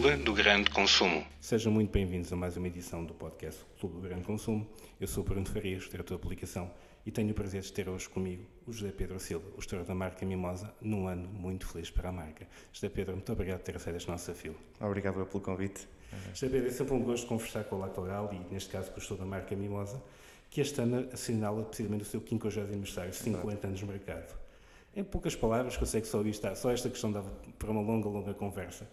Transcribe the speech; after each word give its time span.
Clube 0.00 0.16
do 0.24 0.32
Grande 0.32 0.70
Consumo. 0.70 1.26
Sejam 1.42 1.70
muito 1.70 1.92
bem-vindos 1.92 2.32
a 2.32 2.36
mais 2.36 2.56
uma 2.56 2.66
edição 2.66 3.04
do 3.04 3.12
podcast 3.12 3.60
Clube 3.78 3.96
do 3.96 4.00
Grande 4.00 4.22
Consumo. 4.22 4.66
Eu 4.98 5.06
sou 5.06 5.22
Bruno 5.22 5.44
Farias, 5.44 5.82
diretor 5.82 6.16
de 6.16 6.24
aplicação, 6.24 6.70
e 7.04 7.10
tenho 7.10 7.32
o 7.32 7.34
prazer 7.34 7.60
de 7.60 7.70
ter 7.70 7.86
hoje 7.86 8.08
comigo 8.08 8.42
o 8.66 8.72
José 8.72 8.92
Pedro 8.92 9.20
Silva, 9.20 9.46
o 9.58 9.60
gestor 9.60 9.84
da 9.84 9.94
marca 9.94 10.24
Mimosa, 10.24 10.72
num 10.80 11.06
ano 11.06 11.28
muito 11.28 11.66
feliz 11.66 11.90
para 11.90 12.08
a 12.08 12.12
marca. 12.12 12.48
José 12.72 12.88
Pedro, 12.88 13.12
muito 13.12 13.30
obrigado 13.30 13.58
por 13.58 13.64
ter 13.64 13.76
aceito 13.76 13.96
este 13.96 14.08
nosso 14.08 14.24
desafio. 14.24 14.56
Obrigado 14.80 15.26
pelo 15.26 15.44
convite. 15.44 15.86
José 16.32 16.48
Pedro, 16.48 16.68
é 16.68 16.72
sempre 16.72 16.94
um 16.94 17.02
gosto 17.02 17.26
conversar 17.26 17.64
com 17.64 17.76
o 17.76 17.80
Lactogal 17.80 18.30
e, 18.32 18.54
neste 18.54 18.70
caso, 18.70 18.90
com 18.90 18.96
o 18.96 19.00
gestor 19.00 19.18
da 19.18 19.26
marca 19.26 19.54
Mimosa, 19.54 20.02
que 20.48 20.62
este 20.62 20.80
ano 20.80 21.10
assinala 21.12 21.62
precisamente 21.62 22.04
o 22.04 22.06
seu 22.06 22.22
50 22.26 22.60
aniversário, 22.62 23.12
50 23.12 23.66
anos 23.66 23.78
de 23.78 23.84
mercado. 23.84 24.34
Em 24.96 25.04
poucas 25.04 25.36
palavras, 25.36 25.76
que 25.76 25.82
eu 25.82 25.86
sei 25.86 26.00
que 26.00 26.08
só 26.08 26.22
está, 26.22 26.54
só 26.54 26.70
esta 26.70 26.88
questão 26.88 27.12
dava 27.12 27.30
para 27.58 27.70
uma 27.70 27.82
longa, 27.82 28.08
longa 28.08 28.32
conversa. 28.32 28.88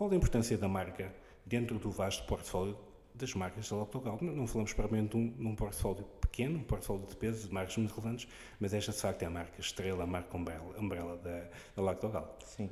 Qual 0.00 0.10
a 0.10 0.16
importância 0.16 0.56
da 0.56 0.66
marca 0.66 1.12
dentro 1.44 1.78
do 1.78 1.90
vasto 1.90 2.26
portfólio 2.26 2.74
das 3.14 3.34
marcas 3.34 3.68
da 3.68 3.76
Lactogal? 3.76 4.18
Não, 4.22 4.46
falamos 4.46 4.72
propriamente 4.72 5.10
de 5.10 5.46
um, 5.46 5.54
portfólio 5.54 6.04
pequeno, 6.22 6.58
um 6.58 6.62
portfólio 6.62 7.06
de 7.06 7.14
peso, 7.16 7.46
de 7.46 7.52
marcas 7.52 7.76
muito 7.76 7.94
relevantes, 7.94 8.26
mas 8.58 8.72
esta 8.72 8.92
de 8.92 8.98
facto 8.98 9.22
é 9.24 9.26
a 9.26 9.30
marca 9.30 9.60
estrela, 9.60 10.04
a 10.04 10.06
marca 10.06 10.34
umbrella, 10.34 10.74
umbrella 10.78 11.18
da, 11.18 11.42
da 11.76 11.82
Lactogal. 11.82 12.34
Sim, 12.46 12.70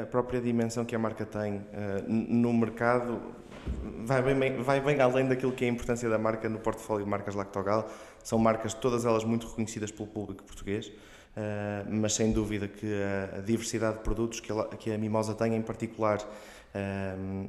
a 0.00 0.06
própria 0.06 0.40
dimensão 0.40 0.84
que 0.84 0.94
a 0.94 1.00
marca 1.00 1.26
tem 1.26 1.66
no 2.06 2.52
mercado 2.52 3.20
vai 4.04 4.22
bem, 4.22 4.62
vai 4.62 4.80
bem 4.80 5.00
além 5.00 5.26
daquilo 5.26 5.50
que 5.50 5.64
é 5.64 5.68
a 5.68 5.72
importância 5.72 6.08
da 6.08 6.16
marca 6.16 6.48
no 6.48 6.60
portfólio 6.60 7.04
de 7.04 7.10
marcas 7.10 7.34
Lactogal. 7.34 7.90
São 8.22 8.38
marcas, 8.38 8.72
todas 8.72 9.04
elas 9.04 9.24
muito 9.24 9.48
reconhecidas 9.48 9.90
pelo 9.90 10.06
público 10.06 10.44
português. 10.44 10.92
Uh, 11.38 11.86
mas 11.88 12.14
sem 12.14 12.32
dúvida 12.32 12.66
que 12.66 12.86
a, 13.36 13.40
diversidade 13.40 13.98
de 13.98 14.02
produtos 14.02 14.40
que 14.40 14.50
a, 14.50 14.64
que 14.64 14.90
a, 14.90 14.98
Mimosa 14.98 15.34
tem, 15.34 15.54
em 15.54 15.62
particular 15.62 16.18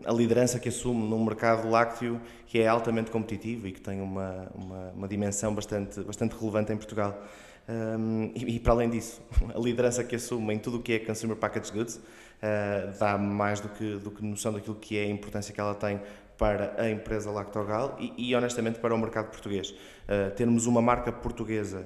a 0.05 0.11
liderança 0.13 0.59
que 0.59 0.69
assume 0.69 1.07
num 1.07 1.23
mercado 1.23 1.69
lácteo 1.69 2.19
que 2.47 2.59
é 2.59 2.67
altamente 2.67 3.11
competitivo 3.11 3.67
e 3.67 3.71
que 3.71 3.81
tem 3.81 4.01
uma, 4.01 4.47
uma, 4.55 4.91
uma 4.91 5.07
dimensão 5.07 5.53
bastante, 5.53 6.01
bastante 6.01 6.35
relevante 6.39 6.71
em 6.71 6.77
Portugal. 6.77 7.21
Um, 7.69 8.31
e, 8.33 8.55
e, 8.55 8.59
para 8.59 8.73
além 8.73 8.89
disso, 8.89 9.21
a 9.53 9.59
liderança 9.59 10.03
que 10.03 10.15
assume 10.15 10.55
em 10.55 10.57
tudo 10.57 10.77
o 10.77 10.81
que 10.81 10.93
é 10.93 10.99
Consumer 10.99 11.37
Packaged 11.37 11.71
Goods 11.71 11.95
uh, 11.97 12.99
dá 12.99 13.15
mais 13.15 13.59
do 13.59 13.69
que, 13.69 13.95
do 13.97 14.09
que 14.09 14.25
noção 14.25 14.51
daquilo 14.51 14.75
que 14.75 14.97
é 14.97 15.03
a 15.03 15.09
importância 15.09 15.53
que 15.53 15.61
ela 15.61 15.75
tem 15.75 16.01
para 16.35 16.73
a 16.81 16.89
empresa 16.89 17.29
Lactogal 17.29 17.95
e, 17.99 18.29
e 18.29 18.35
honestamente 18.35 18.79
para 18.79 18.95
o 18.95 18.97
mercado 18.97 19.29
português. 19.29 19.69
Uh, 19.69 20.31
termos 20.35 20.65
uma 20.65 20.81
marca 20.81 21.11
portuguesa 21.11 21.85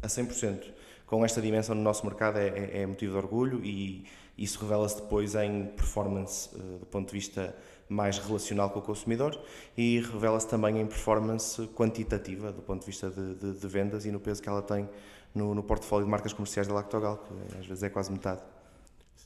a 0.00 0.06
100% 0.06 0.76
com 1.06 1.24
esta 1.24 1.40
dimensão 1.40 1.74
no 1.74 1.82
nosso 1.82 2.04
mercado 2.04 2.38
é, 2.38 2.48
é, 2.48 2.82
é 2.82 2.86
motivo 2.86 3.12
de 3.12 3.18
orgulho 3.18 3.64
e 3.64 4.04
isso 4.36 4.60
revela-se 4.60 4.96
depois 4.96 5.34
em 5.34 5.66
performance 5.66 6.54
uh, 6.54 6.78
do 6.78 6.86
ponto 6.86 7.08
de 7.08 7.12
vista 7.14 7.56
mais 7.88 8.18
relacional 8.18 8.70
com 8.70 8.80
o 8.80 8.82
consumidor 8.82 9.40
e 9.76 10.00
revela-se 10.00 10.48
também 10.48 10.80
em 10.80 10.86
performance 10.86 11.66
quantitativa 11.68 12.52
do 12.52 12.60
ponto 12.60 12.80
de 12.80 12.86
vista 12.86 13.10
de, 13.10 13.34
de, 13.34 13.52
de 13.52 13.68
vendas 13.68 14.04
e 14.04 14.10
no 14.10 14.18
peso 14.18 14.42
que 14.42 14.48
ela 14.48 14.62
tem 14.62 14.88
no, 15.34 15.54
no, 15.54 15.62
portfólio 15.62 16.04
de 16.04 16.10
marcas 16.10 16.32
comerciais 16.32 16.66
da 16.66 16.74
Lactogal, 16.74 17.18
que 17.18 17.58
às 17.58 17.66
vezes 17.66 17.82
é 17.82 17.90
quase 17.90 18.10
metade. 18.10 18.40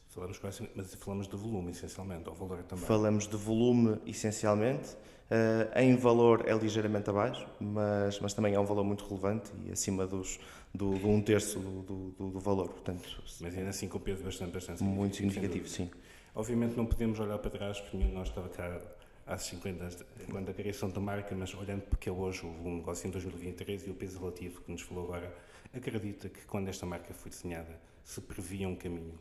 Falamos, 0.08 0.41
mas 0.75 0.94
falamos 0.97 1.28
de 1.28 1.36
volume, 1.36 1.70
essencialmente, 1.70 2.28
ou 2.28 2.34
valor 2.34 2.64
também? 2.64 2.84
Falamos 2.84 3.28
de 3.28 3.36
volume, 3.36 4.00
essencialmente. 4.05 4.97
Uh, 5.31 5.78
em 5.78 5.95
valor 5.95 6.45
é 6.45 6.53
ligeiramente 6.53 7.09
abaixo, 7.09 7.47
mas, 7.61 8.19
mas 8.19 8.34
também 8.34 8.55
é 8.55 8.59
um 8.59 8.64
valor 8.64 8.83
muito 8.83 9.05
relevante 9.06 9.53
e 9.64 9.70
acima 9.70 10.05
dos, 10.05 10.41
do, 10.75 10.99
do 10.99 11.09
um 11.09 11.22
terço 11.22 11.60
do, 11.60 11.82
do, 11.82 12.31
do, 12.31 12.41
valor. 12.41 12.69
Portanto, 12.69 13.22
mas 13.41 13.56
ainda 13.56 13.71
assim 13.71 13.87
com 13.87 14.00
peso 14.00 14.25
bastante, 14.25 14.50
bastante 14.50 14.78
significativo. 14.78 15.00
Muito 15.00 15.16
significativo, 15.16 15.69
sim. 15.69 15.88
Obviamente 16.34 16.77
não 16.77 16.84
podemos 16.84 17.21
olhar 17.21 17.38
para 17.38 17.50
trás, 17.50 17.81
porque 17.81 17.97
nós 17.97 18.27
estava 18.27 18.49
cá 18.49 18.81
há 19.25 19.38
50 19.38 19.82
anos, 19.84 20.04
quando 20.28 20.50
a 20.50 20.53
criação 20.53 20.91
da 20.91 21.00
marca, 21.00 21.33
mas 21.37 21.54
olhando 21.54 21.83
porque 21.83 22.09
é 22.09 22.12
hoje 22.12 22.44
o 22.44 22.69
negócio 22.69 23.06
em 23.06 23.10
2023 23.12 23.87
e 23.87 23.91
o 23.91 23.94
peso 23.94 24.19
relativo 24.19 24.60
que 24.62 24.72
nos 24.72 24.83
falou 24.83 25.04
agora, 25.04 25.33
acredita 25.72 26.28
que 26.28 26.44
quando 26.47 26.69
esta 26.69 26.84
marca 26.84 27.15
foi 27.15 27.31
desenhada 27.31 27.81
se 28.03 28.21
previa 28.21 28.66
um 28.69 28.75
caminho 28.75 29.16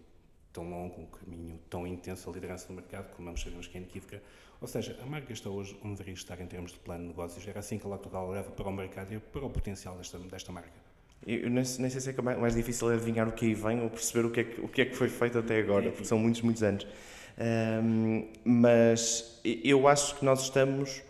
tão 0.59 0.69
longo, 0.69 1.01
um 1.01 1.05
caminho 1.05 1.59
tão 1.69 1.87
intenso, 1.87 2.29
a 2.29 2.33
liderança 2.33 2.67
do 2.67 2.73
mercado, 2.73 3.09
como 3.15 3.29
nós 3.29 3.39
sabemos 3.39 3.67
que 3.67 3.77
é 3.77 3.81
inequívoca. 3.81 4.21
Ou 4.59 4.67
seja, 4.67 4.97
a 5.01 5.05
marca 5.05 5.31
está 5.31 5.49
hoje 5.49 5.77
onde 5.81 5.91
deveria 5.91 6.13
estar 6.13 6.39
em 6.41 6.45
termos 6.45 6.73
de 6.73 6.79
plano 6.79 7.03
de 7.03 7.07
negócios. 7.09 7.47
Era 7.47 7.59
assim 7.59 7.77
que 7.77 7.87
a 7.87 7.89
Lactogal 7.89 8.29
leva 8.29 8.51
para 8.51 8.67
o 8.67 8.73
mercado 8.73 9.13
e 9.13 9.19
para 9.19 9.45
o 9.45 9.49
potencial 9.49 9.95
desta, 9.95 10.19
desta 10.19 10.51
marca. 10.51 10.69
Eu 11.25 11.49
nem, 11.49 11.63
nem 11.63 11.63
sei 11.63 11.89
se 11.89 12.09
é 12.09 12.21
mais 12.21 12.55
difícil 12.55 12.91
é 12.91 12.95
adivinhar 12.95 13.27
o 13.27 13.31
que 13.31 13.45
aí 13.45 13.53
vem 13.53 13.81
ou 13.81 13.89
perceber 13.89 14.25
o 14.25 14.31
que, 14.31 14.39
é 14.41 14.43
que, 14.43 14.61
o 14.61 14.67
que 14.67 14.81
é 14.81 14.85
que 14.85 14.95
foi 14.95 15.07
feito 15.07 15.37
até 15.37 15.59
agora, 15.59 15.91
porque 15.91 16.05
são 16.05 16.17
muitos, 16.17 16.41
muitos 16.41 16.63
anos. 16.63 16.85
Um, 17.37 18.27
mas 18.43 19.39
eu 19.45 19.87
acho 19.87 20.15
que 20.17 20.25
nós 20.25 20.41
estamos 20.43 21.01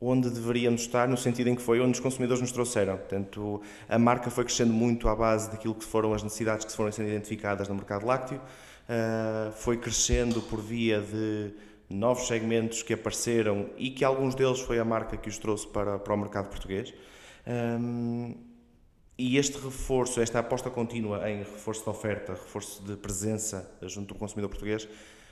onde 0.00 0.30
deveríamos 0.30 0.82
estar, 0.82 1.08
no 1.08 1.16
sentido 1.16 1.48
em 1.48 1.56
que 1.56 1.62
foi 1.62 1.80
onde 1.80 1.92
os 1.92 2.00
consumidores 2.00 2.40
nos 2.40 2.52
trouxeram. 2.52 2.96
Portanto, 2.96 3.60
a 3.88 3.98
marca 3.98 4.30
foi 4.30 4.44
crescendo 4.44 4.72
muito 4.72 5.08
à 5.08 5.16
base 5.16 5.50
daquilo 5.50 5.74
que 5.74 5.84
foram 5.84 6.14
as 6.14 6.22
necessidades 6.22 6.64
que 6.64 6.72
foram 6.72 6.92
sendo 6.92 7.08
identificadas 7.08 7.68
no 7.68 7.74
mercado 7.74 8.06
lácteo, 8.06 8.40
uh, 8.88 9.52
foi 9.52 9.76
crescendo 9.76 10.40
por 10.42 10.60
via 10.60 11.00
de 11.00 11.52
novos 11.90 12.26
segmentos 12.26 12.82
que 12.82 12.92
apareceram 12.92 13.70
e 13.76 13.90
que 13.90 14.04
alguns 14.04 14.34
deles 14.34 14.60
foi 14.60 14.78
a 14.78 14.84
marca 14.84 15.16
que 15.16 15.28
os 15.28 15.38
trouxe 15.38 15.66
para, 15.66 15.98
para 15.98 16.14
o 16.14 16.16
mercado 16.16 16.48
português. 16.48 16.92
Um, 17.46 18.34
e 19.16 19.36
este 19.36 19.58
reforço, 19.58 20.20
esta 20.20 20.38
aposta 20.38 20.70
contínua 20.70 21.28
em 21.28 21.38
reforço 21.38 21.82
de 21.82 21.90
oferta, 21.90 22.32
reforço 22.32 22.82
de 22.84 22.94
presença 22.96 23.68
junto 23.82 24.14
do 24.14 24.18
consumidor 24.18 24.50
português, 24.50 24.88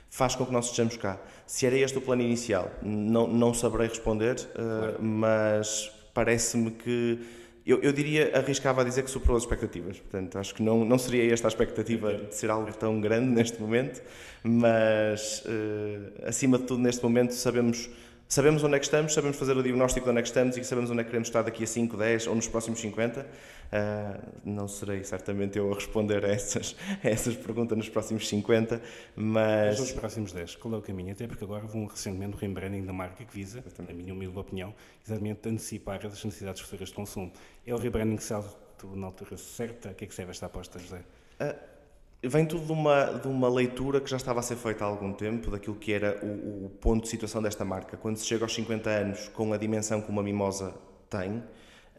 faz 0.09 0.35
com 0.35 0.45
que 0.45 0.51
nós 0.51 0.65
estejamos 0.65 0.97
cá. 0.97 1.19
Se 1.45 1.65
era 1.65 1.77
este 1.77 1.97
o 1.97 2.01
plano 2.01 2.21
inicial, 2.21 2.69
não, 2.81 3.27
não 3.27 3.53
saberei 3.53 3.87
responder, 3.87 4.35
uh, 4.35 5.01
mas 5.01 5.91
parece-me 6.13 6.71
que 6.71 7.19
eu, 7.67 7.81
eu, 7.81 7.91
diria, 7.91 8.31
arriscava 8.37 8.81
a 8.81 8.83
dizer 8.83 9.03
que 9.03 9.11
superou 9.11 9.35
as 9.35 9.43
expectativas. 9.43 9.99
Portanto, 9.99 10.37
acho 10.37 10.55
que 10.55 10.63
não, 10.63 10.85
não 10.85 10.97
seria 10.97 11.33
esta 11.33 11.47
a 11.47 11.49
expectativa 11.49 12.13
de 12.13 12.33
ser 12.33 12.49
algo 12.49 12.71
tão 12.73 13.01
grande 13.01 13.29
neste 13.29 13.59
momento, 13.61 14.01
mas 14.41 15.43
uh, 15.45 16.27
acima 16.27 16.57
de 16.57 16.63
tudo, 16.63 16.81
neste 16.81 17.03
momento, 17.03 17.33
sabemos 17.33 17.89
sabemos 18.27 18.63
onde 18.63 18.75
é 18.75 18.79
que 18.79 18.85
estamos, 18.85 19.13
sabemos 19.13 19.37
fazer 19.37 19.55
o 19.55 19.63
diagnóstico 19.63 20.05
de 20.05 20.09
onde 20.09 20.19
é 20.19 20.21
que 20.21 20.27
estamos 20.27 20.57
e 20.57 20.63
sabemos 20.63 20.91
onde 20.91 21.01
é 21.01 21.03
que 21.03 21.09
queremos 21.09 21.27
estar 21.27 21.41
daqui 21.43 21.63
a 21.63 21.67
5, 21.67 21.95
10 21.95 22.27
ou 22.27 22.35
nos 22.35 22.47
próximos 22.47 22.79
50. 22.79 23.21
Uh, 23.21 23.25
ah, 23.71 24.19
não 24.45 24.67
serei 24.67 25.03
certamente 25.03 25.57
eu 25.57 25.71
a 25.71 25.75
responder 25.75 26.23
a 26.23 26.29
essas, 26.29 26.75
a 27.03 27.09
essas 27.09 27.35
perguntas 27.35 27.77
nos 27.77 27.89
próximos 27.89 28.27
50, 28.27 28.81
mas... 29.15 29.79
nos 29.79 29.91
próximos 29.91 30.31
10, 30.31 30.55
qual 30.55 30.73
é 30.73 30.77
o 30.77 30.81
caminho? 30.81 31.11
Até 31.11 31.27
porque 31.27 31.43
agora 31.43 31.63
houve 31.63 31.77
um, 31.77 31.85
recentemente 31.85 32.37
rebranding 32.37 32.85
da 32.85 32.93
marca 32.93 33.23
que 33.25 33.33
visa, 33.33 33.63
na 33.87 33.93
minha 33.93 34.13
humilde 34.13 34.37
opinião, 34.37 34.73
exatamente 35.05 35.47
antecipar 35.49 36.05
as 36.05 36.23
necessidades 36.23 36.61
futuras 36.61 36.89
de 36.89 36.95
consumo. 36.95 37.31
É 37.65 37.73
o 37.73 37.77
rebranding 37.77 38.19
certo 38.19 38.67
na 38.95 39.07
altura 39.07 39.37
certa? 39.37 39.89
A 39.89 39.93
que 39.93 40.05
é 40.05 40.07
que 40.07 40.13
serve 40.13 40.31
esta 40.31 40.45
aposta, 40.45 40.79
José? 40.79 41.01
Uh, 41.41 41.76
Vem 42.23 42.45
tudo 42.45 42.65
de 42.65 42.71
uma, 42.71 43.05
de 43.05 43.27
uma 43.27 43.47
leitura 43.47 44.01
que 44.01 44.09
já 44.09 44.17
estava 44.17 44.39
a 44.39 44.43
ser 44.43 44.55
feita 44.55 44.83
há 44.83 44.87
algum 44.87 45.13
tempo, 45.13 45.51
daquilo 45.51 45.75
que 45.75 45.93
era 45.93 46.19
o, 46.23 46.65
o 46.65 46.69
ponto 46.81 47.03
de 47.03 47.09
situação 47.09 47.41
desta 47.41 47.63
marca. 47.63 47.95
Quando 47.95 48.17
se 48.17 48.25
chega 48.25 48.43
aos 48.43 48.53
50 48.55 48.89
anos, 48.89 49.27
com 49.29 49.53
a 49.53 49.57
dimensão 49.57 50.01
que 50.01 50.09
uma 50.09 50.23
mimosa 50.23 50.73
tem, 51.09 51.43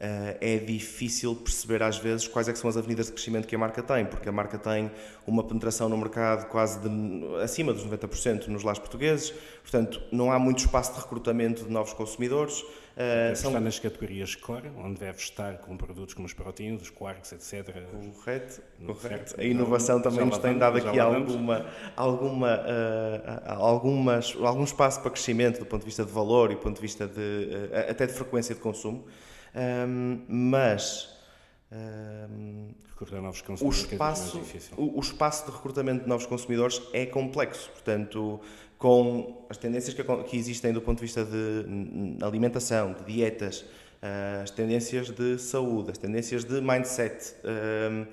é 0.00 0.58
difícil 0.58 1.34
perceber 1.34 1.82
às 1.82 1.98
vezes 1.98 2.28
quais 2.28 2.48
é 2.48 2.54
são 2.54 2.70
as 2.70 2.76
avenidas 2.76 3.06
de 3.06 3.12
crescimento 3.12 3.48
que 3.48 3.54
a 3.54 3.58
marca 3.58 3.82
tem, 3.82 4.04
porque 4.04 4.28
a 4.28 4.32
marca 4.32 4.58
tem 4.58 4.90
uma 5.26 5.42
penetração 5.42 5.88
no 5.88 5.96
mercado 5.96 6.48
quase 6.48 6.78
de, 6.80 6.88
acima 7.42 7.72
dos 7.72 7.84
90% 7.84 8.46
nos 8.46 8.62
lares 8.62 8.78
portugueses, 8.78 9.32
portanto 9.62 10.00
não 10.12 10.30
há 10.30 10.38
muito 10.38 10.58
espaço 10.58 10.94
de 10.94 11.00
recrutamento 11.00 11.64
de 11.64 11.70
novos 11.70 11.92
consumidores. 11.92 12.62
Uh, 12.62 13.36
são... 13.36 13.50
Está 13.50 13.60
nas 13.60 13.78
categorias 13.78 14.34
core, 14.34 14.72
onde 14.76 14.98
deve 14.98 15.18
estar 15.18 15.58
com 15.58 15.76
produtos 15.76 16.14
como 16.14 16.26
os 16.26 16.32
proteínas, 16.32 16.82
os 16.82 16.90
quarks, 16.90 17.30
etc. 17.30 17.72
Correto, 18.16 18.60
correto. 18.84 19.40
A 19.40 19.44
inovação 19.44 20.02
também 20.02 20.26
nos 20.26 20.38
tem 20.38 20.58
dado 20.58 20.78
aqui 20.78 20.98
alguma, 20.98 21.66
alguma, 21.94 22.56
uh, 22.56 23.52
algumas, 23.54 24.36
algum 24.40 24.64
espaço 24.64 25.00
para 25.00 25.12
crescimento 25.12 25.60
do 25.60 25.66
ponto 25.66 25.82
de 25.82 25.86
vista 25.86 26.04
de 26.04 26.10
valor 26.10 26.50
e 26.50 26.56
do 26.56 26.60
ponto 26.60 26.74
de 26.74 26.82
vista 26.82 27.06
de, 27.06 27.70
até 27.88 28.04
de 28.04 28.12
frequência 28.12 28.52
de 28.52 28.60
consumo. 28.60 29.04
Um, 29.54 30.24
mas 30.28 31.16
um, 31.72 32.70
novos 33.12 33.42
o, 33.60 33.68
espaço, 33.68 34.38
é 34.38 34.80
o, 34.80 34.98
o, 34.98 35.00
espaço 35.00 35.46
de 35.46 35.52
recrutamento 35.52 36.02
de 36.02 36.08
novos 36.08 36.26
consumidores 36.26 36.82
é 36.92 37.06
complexo. 37.06 37.70
Portanto, 37.70 38.40
com 38.78 39.46
as 39.48 39.56
tendências 39.56 39.94
que, 39.94 40.02
que 40.24 40.36
existem 40.36 40.72
do 40.72 40.80
ponto 40.80 40.98
de 40.98 41.04
vista 41.04 41.24
de 41.24 42.24
alimentação, 42.24 42.92
de 42.92 43.04
dietas, 43.04 43.60
uh, 43.60 44.42
as 44.42 44.50
tendências 44.50 45.10
de 45.10 45.38
saúde, 45.38 45.90
as 45.90 45.98
tendências 45.98 46.44
de 46.44 46.60
mindset. 46.60 47.34
Um, 47.44 48.06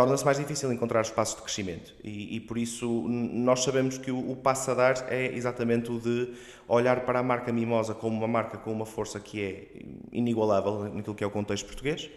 torna-se 0.00 0.24
mais 0.24 0.38
difícil 0.38 0.72
encontrar 0.72 1.02
espaços 1.02 1.36
de 1.36 1.42
crescimento. 1.42 1.94
E, 2.02 2.36
e 2.36 2.40
por 2.40 2.56
isso 2.56 3.06
nós 3.06 3.62
sabemos 3.62 3.98
que 3.98 4.10
o, 4.10 4.30
o, 4.30 4.36
passo 4.36 4.70
a 4.70 4.74
dar 4.74 5.12
é 5.12 5.26
exatamente 5.34 5.92
o 5.92 6.00
de 6.00 6.32
olhar 6.66 7.04
para 7.04 7.18
a 7.18 7.22
marca 7.22 7.52
Mimosa 7.52 7.92
como 7.92 8.16
uma 8.16 8.26
marca 8.26 8.56
com 8.56 8.72
uma 8.72 8.86
força 8.86 9.20
que 9.20 9.42
é 9.42 9.66
inigualável 10.10 10.84
naquilo 10.94 11.14
que 11.14 11.22
é 11.22 11.26
o 11.26 11.30
contexto 11.30 11.66
português. 11.66 12.08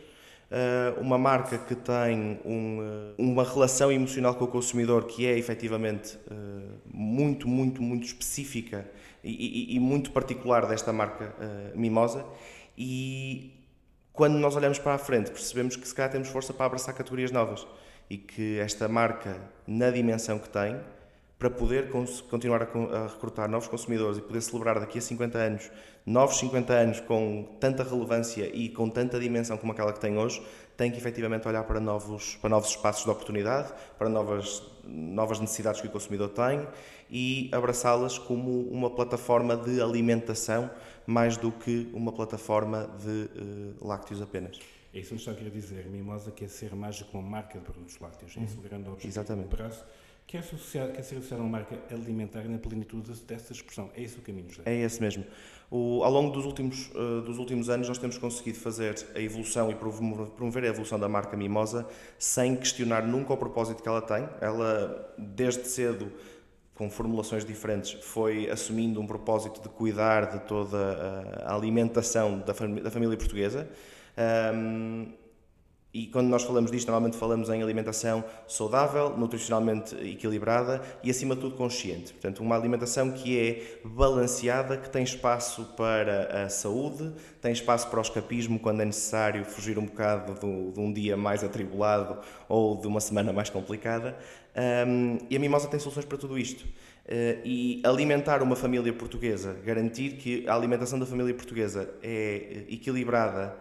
uh, 0.49 1.01
uma 1.01 1.17
marca 1.17 1.57
que 1.57 1.75
tem 1.75 2.39
um, 2.45 2.79
uh, 2.79 3.15
uma 3.17 3.43
relação 3.43 3.91
emocional 3.91 4.35
com 4.35 4.45
o 4.45 4.47
consumidor 4.47 5.03
que 5.03 5.25
é 5.25 5.37
efetivamente 5.37 6.15
uh, 6.31 6.79
muito, 6.89 7.49
muito, 7.49 7.81
muito 7.81 8.05
específica 8.05 8.89
e, 9.21 9.73
e, 9.73 9.75
e 9.75 9.79
muito 9.81 10.11
particular 10.11 10.65
desta 10.67 10.93
marca 10.93 11.35
Mimosa. 11.75 12.25
E 12.77 13.51
quando 14.13 14.37
nós 14.37 14.55
olhamos 14.55 14.77
para 14.77 14.93
a 14.93 14.97
frente, 14.99 15.31
percebemos 15.31 15.75
que 15.75 15.87
se 15.87 15.93
calhar 15.93 16.11
temos 16.11 16.29
força 16.29 16.53
para 16.53 16.67
abraçar 16.67 16.93
categorias 16.93 17.31
novas 17.31 17.65
e 18.07 18.15
que 18.15 18.59
esta 18.59 18.87
marca, 18.87 19.41
na 19.65 19.89
dimensão 19.89 20.37
que 20.37 20.47
tem, 20.47 20.79
para 21.39 21.49
poder 21.49 21.89
continuar 22.29 22.61
a, 22.61 23.07
recrutar 23.07 23.49
novos 23.49 23.67
consumidores 23.67 24.19
e 24.19 24.21
poder 24.21 24.39
celebrar 24.41 24.79
daqui 24.79 24.99
a 24.99 25.01
50 25.01 25.37
anos, 25.37 25.71
novos 26.05 26.37
50 26.37 26.73
anos 26.73 26.99
com 26.99 27.57
tanta 27.59 27.83
relevância 27.83 28.49
e 28.53 28.69
com 28.69 28.87
tanta 28.87 29.19
dimensão 29.19 29.57
como 29.57 29.71
aquela 29.71 29.91
que 29.91 29.99
tem 29.99 30.15
hoje, 30.15 30.41
tem 30.75 30.91
que 30.91 30.97
efetivamente 30.97 31.47
olhar 31.47 31.63
para 31.63 31.79
novos, 31.79 32.35
para 32.35 32.49
novos 32.49 32.69
espaços 32.69 33.03
de 33.03 33.09
oportunidade, 33.09 33.71
para 33.97 34.09
novas, 34.09 34.63
novas 34.83 35.39
necessidades 35.39 35.81
que 35.81 35.87
o 35.87 35.89
consumidor 35.89 36.29
tem 36.29 36.67
e 37.09 37.49
abraçá-las 37.51 38.17
como 38.17 38.61
uma 38.69 38.89
plataforma 38.89 39.55
de 39.55 39.81
alimentação 39.81 40.69
mais 41.05 41.37
do 41.37 41.51
que 41.51 41.89
uma 41.93 42.11
plataforma 42.11 42.89
de 43.03 43.29
uh, 43.39 43.87
lácteos 43.87 44.21
apenas. 44.21 44.59
É 44.93 44.99
isso 44.99 45.09
que 45.09 45.15
está 45.15 45.31
a 45.31 45.35
querer 45.35 45.49
dizer. 45.49 45.85
Mimosa 45.87 46.31
quer 46.31 46.49
ser 46.49 46.75
mais 46.75 46.99
do 46.99 47.05
que 47.05 47.15
uma 47.15 47.27
marca 47.27 47.57
de 47.57 47.65
produtos 47.65 47.99
lácteos. 47.99 48.35
É 48.37 48.43
esse 48.43 48.57
o 48.57 48.61
grande 48.61 48.87
objetivo. 48.89 49.11
Exatamente. 49.11 49.49
Prazo 49.49 49.83
quer, 50.27 50.39
associar, 50.39 50.89
quer 50.91 51.03
ser 51.03 51.15
associado 51.15 51.41
a 51.41 51.45
uma 51.45 51.59
marca 51.59 51.79
alimentar 51.91 52.43
na 52.43 52.57
plenitude 52.57 53.11
dessa 53.21 53.53
expressão. 53.53 53.89
É 53.95 54.01
esse 54.01 54.17
o 54.17 54.21
caminho, 54.21 54.49
José? 54.49 54.63
É 54.65 54.75
esse 54.81 55.01
mesmo. 55.01 55.25
O, 55.69 56.03
ao 56.03 56.11
longo 56.11 56.31
dos 56.31 56.45
últimos, 56.45 56.89
uh, 56.91 57.21
dos 57.21 57.37
últimos 57.39 57.69
anos, 57.69 57.87
nós 57.87 57.97
temos 57.97 58.17
conseguido 58.17 58.59
fazer 58.59 58.95
a 59.15 59.19
evolução 59.19 59.71
e 59.71 59.75
promover 59.75 60.63
a 60.63 60.67
evolução 60.67 60.99
da 60.99 61.09
marca 61.09 61.35
Mimosa 61.35 61.87
sem 62.17 62.55
questionar 62.55 63.05
nunca 63.07 63.33
o 63.33 63.37
propósito 63.37 63.81
que 63.81 63.89
ela 63.89 64.01
tem. 64.01 64.27
Ela, 64.39 65.13
desde 65.17 65.67
cedo, 65.67 66.11
com 66.75 66.89
formulações 66.89 67.45
diferentes, 67.45 67.93
foi 68.03 68.49
assumindo 68.49 68.99
um 68.99 69.07
propósito 69.07 69.61
de 69.61 69.69
cuidar 69.69 70.25
de 70.31 70.39
toda 70.47 70.77
a 71.45 71.55
alimentação 71.55 72.39
da, 72.39 72.53
fam 72.53 72.75
da 72.75 72.91
família 72.91 73.17
portuguesa. 73.17 73.69
Um, 74.55 75.11
e 75.93 76.07
quando 76.07 76.27
nós 76.27 76.41
falamos 76.41 76.71
disto, 76.71 76.87
normalmente 76.87 77.17
falamos 77.17 77.49
em 77.49 77.61
alimentação 77.61 78.23
saudável, 78.47 79.15
nutricionalmente 79.15 79.95
equilibrada 79.95 80.81
e, 81.03 81.11
acima 81.11 81.35
de 81.35 81.41
tudo, 81.41 81.55
consciente. 81.55 82.13
Portanto, 82.13 82.41
uma 82.41 82.55
alimentação 82.55 83.11
que 83.11 83.39
é 83.39 83.79
balanceada, 83.85 84.75
que 84.75 84.89
tem 84.89 85.03
espaço 85.03 85.65
para 85.77 86.45
a 86.45 86.49
saúde, 86.49 87.13
tem 87.39 87.51
espaço 87.51 87.89
para 87.89 87.99
o 87.99 88.01
escapismo 88.01 88.57
quando 88.57 88.81
é 88.81 88.85
necessário 88.85 89.45
fugir 89.45 89.77
um 89.77 89.85
bocado 89.85 90.33
do, 90.33 90.71
de 90.71 90.79
um 90.79 90.91
dia 90.91 91.15
mais 91.15 91.43
atribulado 91.43 92.17
ou 92.49 92.75
de 92.81 92.87
uma 92.87 92.99
semana 92.99 93.31
mais 93.31 93.51
complicada. 93.51 94.17
Um, 94.87 95.19
e 95.29 95.35
a 95.35 95.39
Mimosa 95.39 95.67
tem 95.67 95.79
soluções 95.79 96.05
para 96.05 96.17
tudo 96.17 96.39
isto. 96.39 96.63
Uh, 96.63 97.37
e 97.43 97.83
alimentar 97.85 98.41
uma 98.41 98.55
família 98.55 98.93
portuguesa, 98.93 99.55
garantir 99.63 100.13
que 100.13 100.47
a 100.47 100.55
alimentação 100.55 100.97
da 100.97 101.05
família 101.05 101.35
portuguesa 101.35 101.93
é 102.01 102.63
equilibrada 102.67 103.55